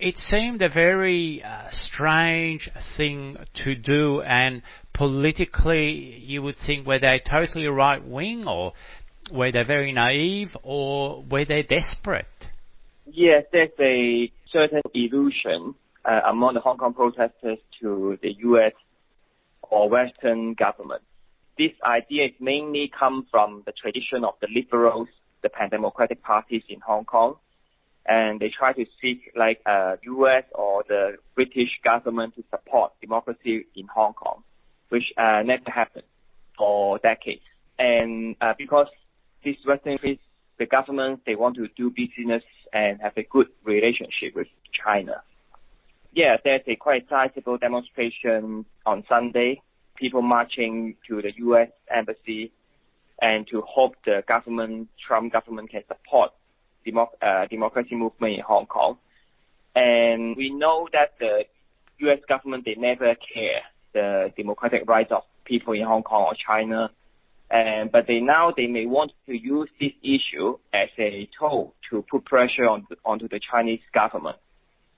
It 0.00 0.18
seemed 0.18 0.62
a 0.62 0.68
very 0.68 1.44
uh, 1.44 1.68
strange 1.70 2.68
thing 2.96 3.36
to 3.62 3.76
do 3.76 4.20
and 4.22 4.62
politically 4.92 6.18
you 6.18 6.42
would 6.42 6.56
think 6.66 6.86
were 6.86 6.98
they 6.98 7.20
totally 7.24 7.66
right 7.66 8.04
wing 8.04 8.46
or 8.48 8.72
were 9.30 9.52
they 9.52 9.62
very 9.62 9.92
naive 9.92 10.56
or 10.62 11.22
were 11.22 11.44
they 11.44 11.62
desperate? 11.62 12.26
Yes, 13.06 13.44
there's 13.52 13.70
a 13.80 14.30
certain 14.52 14.82
illusion 14.94 15.74
uh, 16.04 16.20
among 16.26 16.54
the 16.54 16.60
Hong 16.60 16.78
Kong 16.78 16.94
protesters 16.94 17.58
to 17.80 18.18
the 18.22 18.32
U.S. 18.40 18.72
or 19.62 19.88
Western 19.88 20.54
government. 20.54 21.02
This 21.58 21.72
idea 21.84 22.28
mainly 22.40 22.90
come 22.98 23.26
from 23.30 23.62
the 23.66 23.72
tradition 23.72 24.24
of 24.24 24.34
the 24.40 24.48
liberals, 24.54 25.08
the 25.42 25.48
pan-democratic 25.48 26.22
parties 26.22 26.62
in 26.68 26.80
Hong 26.80 27.04
Kong, 27.04 27.36
and 28.06 28.40
they 28.40 28.50
try 28.56 28.72
to 28.72 28.84
seek 29.00 29.32
like 29.36 29.60
uh, 29.66 29.96
U.S. 30.02 30.44
or 30.54 30.84
the 30.88 31.16
British 31.34 31.70
government 31.84 32.34
to 32.36 32.44
support 32.50 32.92
democracy 33.00 33.66
in 33.76 33.86
Hong 33.94 34.14
Kong, 34.14 34.42
which 34.88 35.12
uh, 35.16 35.42
never 35.44 35.70
happened 35.70 36.04
for 36.56 36.98
decades. 36.98 37.42
And 37.78 38.36
uh, 38.40 38.54
because 38.58 38.88
these 39.42 39.56
Western 39.64 39.98
countries, 39.98 40.18
the 40.58 40.66
government, 40.66 41.20
they 41.26 41.34
want 41.34 41.56
to 41.56 41.68
do 41.76 41.90
business 41.90 42.42
and 42.72 43.00
have 43.00 43.16
a 43.16 43.22
good 43.22 43.48
relationship 43.64 44.34
with 44.34 44.48
China. 44.72 45.22
Yeah, 46.12 46.36
there's 46.44 46.62
a 46.66 46.76
quite 46.76 47.08
sizable 47.08 47.58
demonstration 47.58 48.64
on 48.84 49.04
Sunday, 49.08 49.62
people 49.96 50.22
marching 50.22 50.96
to 51.08 51.22
the 51.22 51.32
U.S. 51.38 51.70
embassy 51.90 52.52
and 53.20 53.46
to 53.48 53.62
hope 53.62 53.96
the 54.04 54.22
government, 54.26 54.88
Trump 55.06 55.32
government 55.32 55.70
can 55.70 55.82
support 55.86 56.32
democ- 56.86 57.16
uh, 57.22 57.46
democracy 57.46 57.94
movement 57.94 58.34
in 58.34 58.40
Hong 58.40 58.66
Kong. 58.66 58.98
And 59.74 60.36
we 60.36 60.50
know 60.50 60.88
that 60.92 61.14
the 61.18 61.44
U.S. 61.98 62.18
government, 62.28 62.64
they 62.64 62.74
never 62.74 63.14
care 63.14 63.62
the 63.94 64.32
democratic 64.36 64.88
rights 64.88 65.12
of 65.12 65.22
people 65.44 65.72
in 65.72 65.82
Hong 65.82 66.02
Kong 66.02 66.26
or 66.26 66.34
China 66.34 66.90
and, 67.52 67.92
but 67.92 68.06
they 68.06 68.18
now 68.18 68.50
they 68.56 68.66
may 68.66 68.86
want 68.86 69.12
to 69.26 69.34
use 69.36 69.68
this 69.78 69.92
issue 70.02 70.56
as 70.72 70.88
a 70.98 71.28
tool 71.38 71.74
to 71.90 72.02
put 72.10 72.24
pressure 72.24 72.66
on 72.66 72.86
onto 73.04 73.28
the 73.28 73.38
Chinese 73.38 73.82
government 73.92 74.38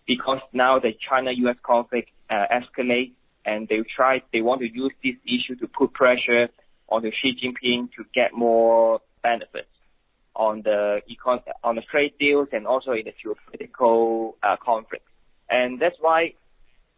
because 0.07 0.39
now 0.53 0.79
the 0.79 0.93
China-U.S. 1.09 1.57
conflict 1.65 2.11
uh, 2.31 2.45
escalates 2.53 3.13
and 3.45 3.67
they 3.69 3.81
try 3.97 4.23
they 4.33 4.41
want 4.41 4.61
to 4.61 4.73
use 4.73 4.93
this 5.03 5.17
issue 5.27 5.57
to 5.57 5.67
put 5.67 5.93
pressure 5.93 6.49
on 6.89 7.03
the 7.03 7.11
Xi 7.11 7.35
Jinping 7.35 7.93
to 7.97 8.05
get 8.15 8.33
more 8.33 9.01
benefits 9.23 9.67
on 10.37 10.63
the 10.63 11.01
econ- 11.11 11.43
on 11.65 11.75
the 11.75 11.83
trade 11.83 12.13
deals 12.21 12.49
and 12.53 12.69
also 12.69 12.93
in 12.93 13.05
the 13.05 13.15
geopolitical 13.21 14.35
uh, 14.45 14.57
conflict. 14.65 15.07
And 15.51 15.81
that's 15.81 15.97
why 16.01 16.35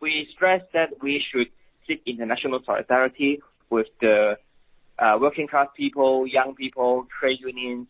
we 0.01 0.29
stress 0.35 0.63
that 0.75 1.03
we 1.03 1.25
should 1.31 1.49
seek 1.87 2.03
international 2.05 2.61
solidarity 2.67 3.41
with 3.71 3.87
the 4.01 4.37
uh, 4.99 5.19
working 5.21 5.49
class 5.49 5.69
people, 5.77 6.27
young 6.27 6.55
people, 6.55 7.07
trade 7.21 7.39
unions, 7.41 7.87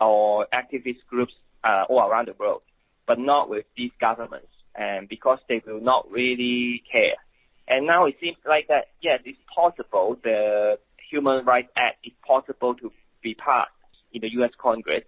or 0.00 0.46
activist 0.52 0.98
groups 1.08 1.32
uh, 1.64 1.84
all 1.88 2.00
around 2.00 2.28
the 2.28 2.34
world, 2.38 2.62
but 3.06 3.18
not 3.18 3.48
with 3.48 3.64
these 3.76 3.92
governments, 4.00 4.48
and 4.74 5.08
because 5.08 5.38
they 5.48 5.62
will 5.66 5.80
not 5.80 6.10
really 6.10 6.82
care. 6.90 7.16
And 7.68 7.86
now 7.86 8.06
it 8.06 8.16
seems 8.20 8.36
like 8.46 8.68
that, 8.68 8.88
yes, 9.00 9.20
it's 9.24 9.38
possible 9.54 10.16
the 10.22 10.78
Human 11.10 11.44
Rights 11.44 11.68
Act 11.76 11.98
is 12.04 12.12
possible 12.26 12.74
to 12.76 12.90
be 13.22 13.34
passed 13.34 13.70
in 14.12 14.20
the 14.20 14.32
U.S. 14.32 14.50
Congress, 14.60 15.04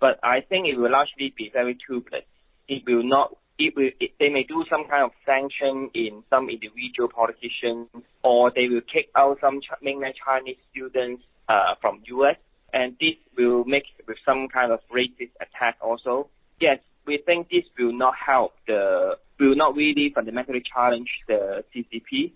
but 0.00 0.20
I 0.22 0.40
think 0.40 0.68
it 0.68 0.78
will 0.78 0.92
largely 0.92 1.34
be 1.36 1.50
very 1.52 1.76
toothless. 1.86 2.24
It 2.68 2.84
will 2.86 3.02
not 3.02 3.36
it 3.58 3.76
will, 3.76 3.90
it, 3.98 4.12
they 4.20 4.28
may 4.28 4.44
do 4.44 4.64
some 4.70 4.86
kind 4.86 5.04
of 5.04 5.10
sanction 5.26 5.90
in 5.92 6.22
some 6.30 6.48
individual 6.48 7.08
politicians, 7.08 7.88
or 8.22 8.52
they 8.54 8.68
will 8.68 8.80
kick 8.80 9.10
out 9.16 9.38
some 9.40 9.60
Ch- 9.60 9.82
mainland 9.82 10.14
Chinese 10.24 10.56
students 10.70 11.24
uh, 11.48 11.74
from 11.80 12.00
U.S. 12.06 12.36
And 12.72 12.96
this 13.00 13.16
will 13.36 13.64
make 13.64 13.84
with 14.06 14.18
some 14.24 14.48
kind 14.48 14.70
of 14.70 14.80
racist 14.94 15.32
attack 15.40 15.76
also. 15.80 16.28
Yes, 16.60 16.78
we 17.04 17.18
think 17.18 17.48
this 17.50 17.64
will 17.78 17.92
not 17.92 18.14
help 18.14 18.54
the, 18.66 19.18
will 19.40 19.56
not 19.56 19.74
really 19.74 20.12
fundamentally 20.14 20.62
challenge 20.62 21.10
the 21.26 21.64
CCP. 21.74 22.32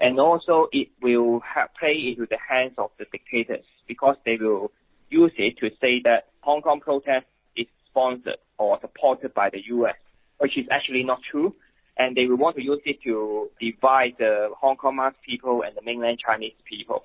And 0.00 0.18
also 0.18 0.68
it 0.72 0.88
will 1.00 1.40
ha- 1.40 1.68
play 1.78 2.08
into 2.08 2.26
the 2.26 2.38
hands 2.38 2.72
of 2.76 2.90
the 2.98 3.06
dictators 3.12 3.64
because 3.86 4.16
they 4.24 4.36
will 4.36 4.72
use 5.10 5.32
it 5.38 5.58
to 5.58 5.70
say 5.80 6.00
that 6.04 6.28
Hong 6.40 6.60
Kong 6.60 6.80
protest 6.80 7.26
is 7.54 7.66
sponsored 7.88 8.36
or 8.58 8.78
supported 8.80 9.32
by 9.32 9.50
the 9.50 9.62
U.S 9.66 9.94
which 10.38 10.56
is 10.56 10.66
actually 10.70 11.04
not 11.04 11.20
true. 11.30 11.54
And 11.98 12.14
they 12.14 12.26
will 12.26 12.36
want 12.36 12.56
to 12.56 12.62
use 12.62 12.80
it 12.84 12.98
to 13.04 13.48
divide 13.58 14.16
the 14.18 14.50
Hong 14.60 14.76
Kong 14.76 14.96
mass 14.96 15.14
people 15.24 15.62
and 15.66 15.74
the 15.74 15.82
mainland 15.82 16.18
Chinese 16.18 16.52
people. 16.64 17.04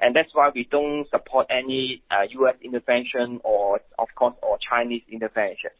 And 0.00 0.14
that's 0.14 0.30
why 0.32 0.50
we 0.54 0.66
don't 0.70 1.08
support 1.10 1.46
any 1.50 2.02
uh, 2.10 2.22
U.S. 2.30 2.54
intervention 2.62 3.40
or, 3.44 3.80
of 3.98 4.08
course, 4.16 4.34
or 4.42 4.58
Chinese 4.58 5.02
intervention. 5.10 5.70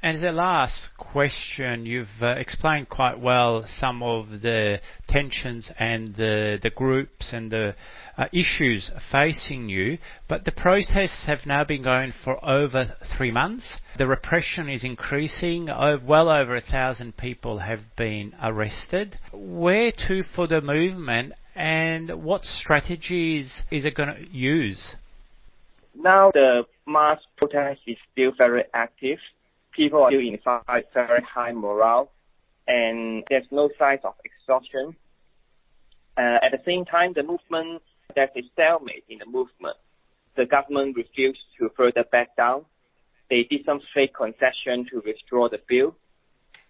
And 0.00 0.22
the 0.22 0.30
last 0.30 0.90
question, 0.96 1.84
you've 1.84 2.22
uh, 2.22 2.26
explained 2.38 2.88
quite 2.88 3.18
well 3.18 3.64
some 3.80 4.00
of 4.00 4.42
the 4.42 4.80
tensions 5.08 5.70
and 5.76 6.14
the, 6.14 6.58
the 6.62 6.70
groups 6.70 7.30
and 7.32 7.50
the 7.50 7.74
uh, 8.18 8.26
issues 8.32 8.90
facing 9.10 9.70
you, 9.70 9.96
but 10.28 10.44
the 10.44 10.52
protests 10.52 11.24
have 11.26 11.46
now 11.46 11.64
been 11.64 11.82
going 11.82 12.12
for 12.24 12.44
over 12.44 12.96
three 13.16 13.30
months. 13.30 13.76
The 13.96 14.06
repression 14.06 14.68
is 14.68 14.84
increasing. 14.84 15.68
Well 15.68 16.28
over 16.28 16.54
a 16.54 16.60
thousand 16.60 17.16
people 17.16 17.58
have 17.60 17.80
been 17.96 18.34
arrested. 18.42 19.18
Where 19.32 19.92
to 20.08 20.22
for 20.34 20.46
the 20.46 20.60
movement 20.60 21.32
and 21.54 22.22
what 22.22 22.44
strategies 22.44 23.62
is 23.70 23.84
it 23.86 23.94
going 23.94 24.14
to 24.14 24.28
use? 24.30 24.94
Now 25.94 26.30
the 26.32 26.64
mass 26.86 27.20
protest 27.36 27.80
is 27.86 27.96
still 28.12 28.32
very 28.36 28.64
active 28.74 29.18
people 29.78 30.02
are 30.02 30.10
still 30.10 30.20
in 30.20 30.38
very 30.92 31.22
high 31.22 31.52
morale, 31.52 32.10
and 32.66 33.24
there's 33.30 33.46
no 33.50 33.70
signs 33.78 34.00
of 34.04 34.14
exhaustion. 34.24 34.96
Uh, 36.16 36.38
at 36.42 36.50
the 36.50 36.60
same 36.66 36.84
time, 36.84 37.12
the 37.14 37.22
movement, 37.22 37.80
there's 38.14 38.30
a 38.36 38.42
stalemate 38.52 39.04
in 39.08 39.18
the 39.18 39.26
movement. 39.26 39.76
The 40.36 40.46
government 40.46 40.96
refused 40.96 41.40
to 41.58 41.70
further 41.76 42.04
back 42.04 42.36
down. 42.36 42.64
They 43.30 43.42
did 43.44 43.64
some 43.64 43.80
fake 43.94 44.14
concession 44.14 44.86
to 44.90 45.02
withdraw 45.04 45.48
the 45.48 45.60
bill, 45.68 45.96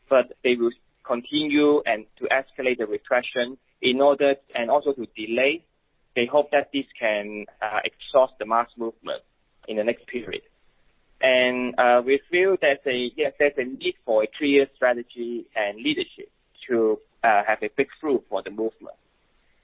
but 0.08 0.32
they 0.42 0.56
will 0.56 0.72
continue 1.04 1.82
and 1.86 2.06
to 2.18 2.24
escalate 2.24 2.78
the 2.78 2.86
repression 2.86 3.56
in 3.80 4.00
order 4.00 4.34
and 4.54 4.70
also 4.70 4.92
to 4.92 5.06
delay. 5.16 5.64
They 6.16 6.26
hope 6.26 6.50
that 6.50 6.70
this 6.72 6.86
can 6.98 7.46
uh, 7.62 7.80
exhaust 7.84 8.34
the 8.38 8.46
mass 8.46 8.68
movement 8.76 9.22
in 9.68 9.76
the 9.76 9.84
next 9.84 10.06
period. 10.06 10.42
And 11.20 11.78
uh, 11.78 12.02
we 12.04 12.20
feel 12.30 12.56
there's 12.60 12.78
a 12.86 13.10
yes, 13.16 13.32
there's 13.38 13.54
a 13.56 13.64
need 13.64 13.94
for 14.04 14.22
a 14.22 14.28
clear 14.38 14.68
strategy 14.76 15.46
and 15.54 15.78
leadership 15.78 16.30
to 16.68 16.98
uh, 17.24 17.42
have 17.46 17.62
a 17.62 17.68
breakthrough 17.68 18.20
for 18.28 18.42
the 18.42 18.50
movement, 18.50 18.96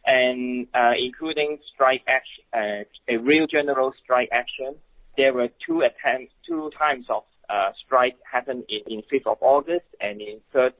and 0.07 0.67
uh, 0.75 0.93
including 0.99 1.59
strike 1.73 2.03
action, 2.07 2.45
uh, 2.53 2.85
a 3.09 3.17
real 3.17 3.47
general 3.47 3.93
strike 4.03 4.29
action. 4.33 4.75
There 5.17 5.33
were 5.33 5.49
two 5.67 5.83
attempts, 5.83 6.33
two 6.47 6.71
times 6.79 7.07
of 7.09 7.23
uh, 7.49 7.71
strike 7.85 8.17
happened 8.31 8.65
in, 8.69 8.81
in 8.87 9.03
5th 9.03 9.33
of 9.33 9.39
August 9.41 9.87
and 10.01 10.21
in 10.21 10.41
3rd 10.55 10.73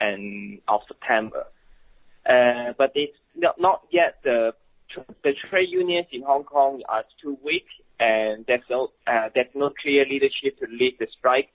and 0.00 0.58
of 0.68 0.80
September. 0.88 1.44
Uh, 2.28 2.72
but 2.76 2.92
it's 2.94 3.16
not, 3.36 3.60
not 3.60 3.82
yet 3.90 4.16
the 4.24 4.52
the 5.24 5.32
trade 5.50 5.68
unions 5.68 6.06
in 6.12 6.22
Hong 6.22 6.44
Kong 6.44 6.82
are 6.88 7.04
too 7.20 7.36
weak, 7.44 7.66
and 7.98 8.44
there's 8.46 8.64
no 8.70 8.88
uh, 9.06 9.28
there's 9.34 9.54
no 9.54 9.70
clear 9.82 10.04
leadership 10.04 10.58
to 10.60 10.66
lead 10.70 10.96
the 10.98 11.06
strike. 11.18 11.48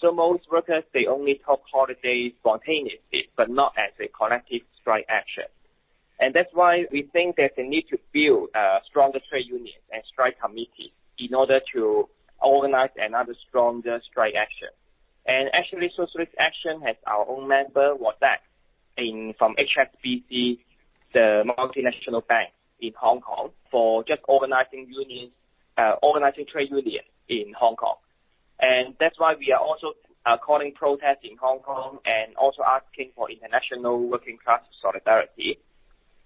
So 0.00 0.12
most 0.12 0.42
workers 0.50 0.84
they 0.92 1.06
only 1.06 1.40
took 1.46 1.62
holidays 1.72 2.32
spontaneously, 2.40 3.30
but 3.36 3.48
not 3.50 3.74
as 3.78 3.92
a 4.00 4.08
collective 4.08 4.62
strike 4.80 5.06
action. 5.08 5.44
And 6.24 6.32
that's 6.32 6.48
why 6.54 6.86
we 6.90 7.02
think 7.12 7.36
there's 7.36 7.50
a 7.58 7.62
need 7.62 7.84
to 7.90 7.98
build 8.10 8.48
uh, 8.54 8.78
stronger 8.88 9.18
trade 9.28 9.44
unions 9.46 9.84
and 9.92 10.02
strike 10.10 10.40
committees 10.40 10.92
in 11.18 11.34
order 11.34 11.60
to 11.74 12.08
organize 12.40 12.88
another 12.96 13.34
stronger 13.46 14.00
strike 14.10 14.32
action. 14.34 14.68
And 15.26 15.50
actually, 15.52 15.92
Socialist 15.94 16.32
Action 16.38 16.80
has 16.80 16.96
our 17.06 17.28
own 17.28 17.46
member, 17.46 17.92
WASAC, 17.96 18.38
in 18.96 19.34
from 19.38 19.54
HSBC, 19.56 20.60
the 21.12 21.44
multinational 21.58 22.26
bank 22.26 22.52
in 22.80 22.94
Hong 22.98 23.20
Kong, 23.20 23.50
for 23.70 24.02
just 24.04 24.22
organizing 24.26 24.86
unions, 24.88 25.32
uh, 25.76 25.96
organizing 26.02 26.46
trade 26.50 26.70
unions 26.70 27.04
in 27.28 27.52
Hong 27.52 27.76
Kong. 27.76 27.96
And 28.60 28.94
that's 28.98 29.20
why 29.20 29.34
we 29.38 29.52
are 29.52 29.60
also 29.60 29.92
uh, 30.24 30.38
calling 30.38 30.72
protests 30.72 31.20
in 31.22 31.36
Hong 31.36 31.58
Kong 31.58 31.98
and 32.06 32.34
also 32.36 32.62
asking 32.62 33.10
for 33.14 33.30
international 33.30 34.08
working 34.08 34.38
class 34.42 34.62
solidarity. 34.80 35.58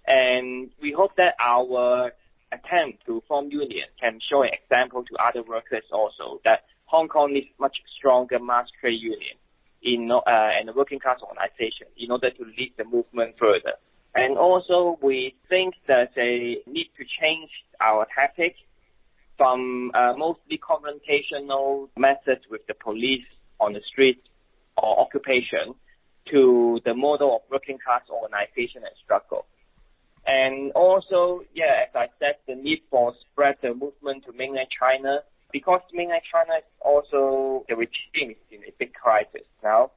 And 0.09 0.71
we 0.81 0.91
hope 0.91 1.15
that 1.17 1.35
our 1.39 2.11
attempt 2.51 3.05
to 3.05 3.21
form 3.27 3.49
union 3.51 3.87
can 4.01 4.19
show 4.27 4.41
an 4.41 4.49
example 4.51 5.03
to 5.03 5.15
other 5.23 5.43
workers 5.43 5.83
also 5.91 6.41
that 6.43 6.63
Hong 6.85 7.07
Kong 7.07 7.33
needs 7.33 7.49
much 7.59 7.77
stronger 7.95 8.39
mass 8.39 8.65
trade 8.81 8.99
union 8.99 9.37
in 9.83 10.11
uh, 10.11 10.21
and 10.25 10.67
the 10.67 10.73
working 10.73 10.99
class 10.99 11.19
organization 11.21 11.87
in 11.95 12.09
order 12.11 12.31
to 12.31 12.43
lead 12.57 12.73
the 12.77 12.83
movement 12.83 13.35
further. 13.39 13.73
And 14.15 14.37
also, 14.39 14.97
we 15.03 15.35
think 15.47 15.75
that 15.87 16.15
they 16.15 16.57
need 16.65 16.89
to 16.97 17.05
change 17.21 17.51
our 17.79 18.07
tactic 18.13 18.55
from 19.37 19.91
uh, 19.93 20.13
mostly 20.17 20.59
confrontational 20.59 21.89
methods 21.95 22.41
with 22.49 22.65
the 22.67 22.73
police 22.73 23.25
on 23.59 23.73
the 23.73 23.81
street 23.87 24.23
or 24.75 24.99
occupation 24.99 25.75
to 26.31 26.79
the 26.83 26.93
model 26.95 27.35
of 27.35 27.41
working 27.51 27.77
class 27.77 28.01
organization 28.09 28.81
and 28.83 28.95
struggle. 29.03 29.45
And 30.29 30.71
also, 30.73 31.41
yeah, 31.55 31.85
as 31.87 31.95
I 31.95 32.07
said, 32.19 32.35
the 32.47 32.53
need 32.53 32.83
for 32.91 33.15
spread 33.19 33.55
the 33.63 33.73
movement 33.73 34.25
to 34.25 34.31
mainland 34.31 34.67
China 34.69 35.21
because 35.51 35.81
mainland 35.91 36.21
China 36.31 36.59
is 36.59 36.69
also 36.81 37.65
the 37.67 37.75
regime 37.75 38.29
is 38.29 38.37
in 38.51 38.61
a 38.61 38.71
big 38.77 38.93
crisis 38.93 39.47
now, 39.63 39.89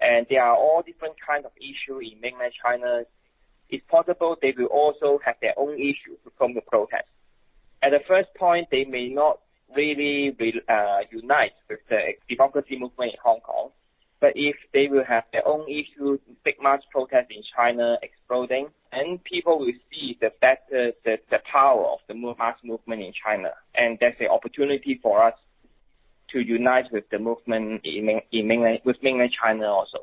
and 0.00 0.28
there 0.30 0.44
are 0.44 0.54
all 0.54 0.84
different 0.86 1.16
kinds 1.18 1.44
of 1.44 1.50
issues 1.56 2.12
in 2.12 2.20
mainland 2.20 2.52
China. 2.62 3.02
It's 3.68 3.84
possible 3.90 4.36
they 4.40 4.54
will 4.56 4.66
also 4.66 5.18
have 5.24 5.34
their 5.42 5.58
own 5.58 5.74
issues 5.74 6.18
from 6.38 6.54
the 6.54 6.60
protest. 6.60 7.10
At 7.82 7.90
the 7.90 8.00
first 8.06 8.28
point, 8.38 8.68
they 8.70 8.84
may 8.84 9.08
not 9.08 9.40
really 9.74 10.30
uh, 10.68 10.98
unite 11.10 11.54
with 11.68 11.80
the 11.88 12.12
democracy 12.28 12.78
movement 12.78 13.14
in 13.14 13.18
Hong 13.24 13.40
Kong, 13.40 13.70
but 14.20 14.34
if 14.36 14.54
they 14.72 14.86
will 14.86 15.04
have 15.04 15.24
their 15.32 15.46
own 15.48 15.66
issues, 15.68 16.20
big 16.44 16.62
mass 16.62 16.80
protests 16.92 17.34
in 17.34 17.42
China 17.56 17.96
exploding, 18.04 18.68
and 18.92 19.22
people 19.24 19.58
will 19.58 19.72
see 19.90 20.18
the 20.20 20.32
better 20.40 20.92
the, 21.04 21.18
the 21.30 21.38
power 21.50 21.84
of 21.86 21.98
the 22.08 22.14
mass 22.14 22.56
movement 22.64 23.02
in 23.02 23.12
China, 23.12 23.50
and 23.74 23.98
that's 24.00 24.20
an 24.20 24.28
opportunity 24.28 24.98
for 25.02 25.22
us 25.22 25.34
to 26.32 26.40
unite 26.40 26.86
with 26.92 27.08
the 27.10 27.18
movement 27.18 27.80
in, 27.84 28.20
in 28.32 28.46
mainland, 28.46 28.80
with 28.84 28.96
mainland 29.02 29.32
China 29.32 29.66
also. 29.66 29.98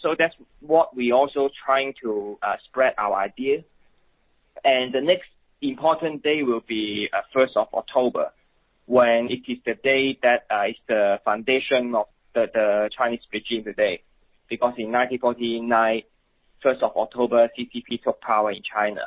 So 0.00 0.16
that's 0.18 0.34
what 0.60 0.94
we 0.96 1.12
also 1.12 1.48
trying 1.64 1.94
to 2.02 2.38
uh, 2.42 2.56
spread 2.64 2.94
our 2.98 3.14
idea. 3.14 3.62
And 4.64 4.92
the 4.92 5.00
next 5.00 5.28
important 5.60 6.22
day 6.22 6.42
will 6.42 6.62
be 6.66 7.08
uh, 7.12 7.20
1st 7.34 7.56
of 7.56 7.68
October, 7.72 8.32
when 8.86 9.30
it 9.30 9.42
is 9.48 9.58
the 9.64 9.74
day 9.74 10.18
that 10.22 10.46
uh, 10.50 10.64
is 10.68 10.76
the 10.88 11.20
foundation 11.24 11.94
of 11.94 12.06
the, 12.34 12.50
the 12.52 12.90
Chinese 12.96 13.20
regime 13.32 13.64
today. 13.64 14.02
Because 14.48 14.74
in 14.76 14.90
1949, 14.90 16.02
1st 16.64 16.82
of 16.82 16.96
October, 16.96 17.48
CCP 17.58 18.02
took 18.02 18.20
power 18.20 18.50
in 18.50 18.62
China. 18.62 19.02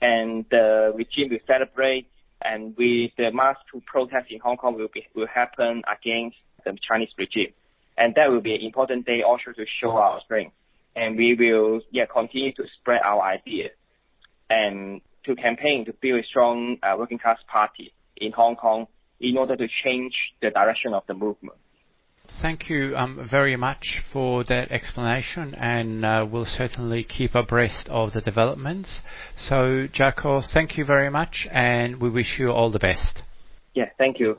And 0.00 0.44
the 0.50 0.92
regime 0.94 1.30
will 1.30 1.38
celebrate, 1.46 2.08
and 2.42 2.76
we, 2.76 3.12
the 3.16 3.30
mass 3.32 3.56
protest 3.86 4.30
in 4.30 4.40
Hong 4.40 4.56
Kong 4.56 4.74
will, 4.74 4.88
be, 4.92 5.06
will 5.14 5.26
happen 5.26 5.82
against 5.90 6.36
the 6.64 6.76
Chinese 6.86 7.10
regime. 7.16 7.52
And 7.96 8.14
that 8.16 8.30
will 8.30 8.40
be 8.40 8.54
an 8.54 8.60
important 8.60 9.06
day 9.06 9.22
also 9.22 9.52
to 9.52 9.64
show 9.80 9.92
our 9.92 10.20
strength. 10.20 10.54
And 10.94 11.16
we 11.16 11.34
will 11.34 11.80
yeah, 11.90 12.06
continue 12.06 12.52
to 12.52 12.64
spread 12.78 13.00
our 13.02 13.22
ideas 13.22 13.70
and 14.48 15.00
to 15.24 15.34
campaign 15.34 15.84
to 15.86 15.92
build 15.92 16.20
a 16.20 16.24
strong 16.24 16.78
uh, 16.82 16.94
working 16.98 17.18
class 17.18 17.38
party 17.48 17.92
in 18.16 18.32
Hong 18.32 18.56
Kong 18.56 18.86
in 19.20 19.36
order 19.36 19.56
to 19.56 19.66
change 19.84 20.14
the 20.40 20.50
direction 20.50 20.94
of 20.94 21.02
the 21.06 21.14
movement. 21.14 21.58
Thank 22.42 22.68
you 22.68 22.94
um, 22.96 23.26
very 23.30 23.56
much 23.56 24.02
for 24.12 24.44
that 24.44 24.70
explanation, 24.70 25.54
and 25.54 26.04
uh, 26.04 26.26
we'll 26.30 26.44
certainly 26.44 27.02
keep 27.02 27.34
abreast 27.34 27.88
of 27.88 28.12
the 28.12 28.20
developments. 28.20 29.00
So, 29.36 29.86
Jaco, 29.88 30.42
thank 30.52 30.76
you 30.76 30.84
very 30.84 31.10
much, 31.10 31.48
and 31.50 32.00
we 32.00 32.10
wish 32.10 32.38
you 32.38 32.50
all 32.50 32.70
the 32.70 32.78
best. 32.78 33.22
Yeah, 33.74 33.90
thank 33.98 34.18
you. 34.20 34.38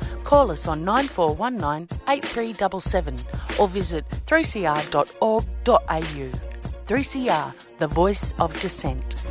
Call 0.23 0.51
us 0.51 0.67
on 0.67 0.83
9419 0.85 1.97
8377 2.07 3.15
or 3.59 3.67
visit 3.67 4.05
3cr.org.au. 4.25 5.41
3CR, 6.87 7.53
the 7.79 7.87
voice 7.87 8.33
of 8.39 8.59
dissent. 8.59 9.25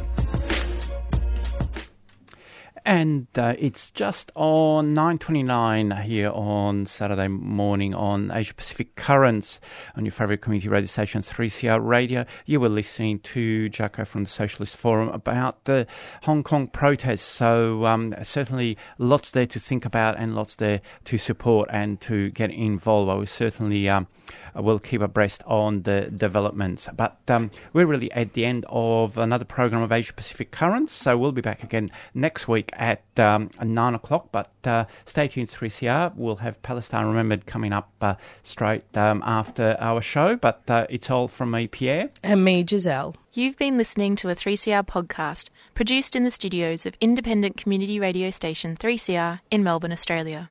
And 2.84 3.26
uh, 3.36 3.54
it's 3.58 3.90
just 3.90 4.32
on 4.34 4.94
9.29 4.94 6.02
here 6.02 6.30
on 6.30 6.86
Saturday 6.86 7.28
morning 7.28 7.94
on 7.94 8.30
Asia 8.32 8.54
Pacific 8.54 8.94
Currents 8.96 9.60
on 9.96 10.04
your 10.04 10.12
favourite 10.12 10.40
community 10.40 10.68
radio 10.68 10.86
station 10.86 11.20
3CR 11.20 11.84
Radio. 11.84 12.24
You 12.46 12.60
were 12.60 12.68
listening 12.68 13.20
to 13.20 13.68
Jaco 13.70 14.06
from 14.06 14.24
the 14.24 14.30
Socialist 14.30 14.76
Forum 14.76 15.08
about 15.10 15.64
the 15.64 15.86
Hong 16.22 16.42
Kong 16.42 16.68
protests. 16.68 17.22
So 17.22 17.84
um, 17.86 18.14
certainly 18.22 18.78
lots 18.98 19.30
there 19.32 19.46
to 19.46 19.60
think 19.60 19.84
about 19.84 20.16
and 20.18 20.34
lots 20.34 20.56
there 20.56 20.80
to 21.04 21.18
support 21.18 21.68
and 21.72 22.00
to 22.02 22.30
get 22.30 22.50
involved. 22.50 23.10
I 23.10 23.14
was 23.14 23.30
certainly... 23.30 23.88
Um, 23.88 24.08
we'll 24.54 24.78
keep 24.78 25.00
abreast 25.00 25.42
on 25.46 25.82
the 25.82 26.02
developments. 26.02 26.88
But 26.94 27.18
um, 27.28 27.50
we're 27.72 27.86
really 27.86 28.10
at 28.12 28.34
the 28.34 28.44
end 28.44 28.66
of 28.68 29.18
another 29.18 29.44
program 29.44 29.82
of 29.82 29.92
Asia 29.92 30.12
Pacific 30.12 30.50
Currents, 30.50 30.92
so 30.92 31.16
we'll 31.16 31.32
be 31.32 31.40
back 31.40 31.62
again 31.62 31.90
next 32.14 32.48
week 32.48 32.70
at 32.74 33.02
um, 33.18 33.50
9 33.62 33.94
o'clock. 33.94 34.28
But 34.32 34.50
uh, 34.64 34.84
stay 35.04 35.28
tuned 35.28 35.48
3CR. 35.48 36.14
We'll 36.16 36.36
have 36.36 36.60
Palestine 36.62 37.06
Remembered 37.06 37.46
coming 37.46 37.72
up 37.72 37.90
uh, 38.00 38.14
straight 38.42 38.96
um, 38.96 39.22
after 39.24 39.76
our 39.80 40.00
show. 40.00 40.36
But 40.36 40.62
uh, 40.70 40.86
it's 40.88 41.10
all 41.10 41.28
from 41.28 41.50
me, 41.50 41.66
Pierre. 41.66 42.10
And 42.22 42.44
me, 42.44 42.64
Giselle. 42.66 43.16
You've 43.32 43.56
been 43.56 43.76
listening 43.76 44.16
to 44.16 44.28
a 44.28 44.34
3CR 44.34 44.86
podcast 44.86 45.50
produced 45.74 46.16
in 46.16 46.24
the 46.24 46.30
studios 46.30 46.84
of 46.84 46.96
independent 47.00 47.56
community 47.56 48.00
radio 48.00 48.30
station 48.30 48.76
3CR 48.76 49.40
in 49.50 49.62
Melbourne, 49.62 49.92
Australia. 49.92 50.50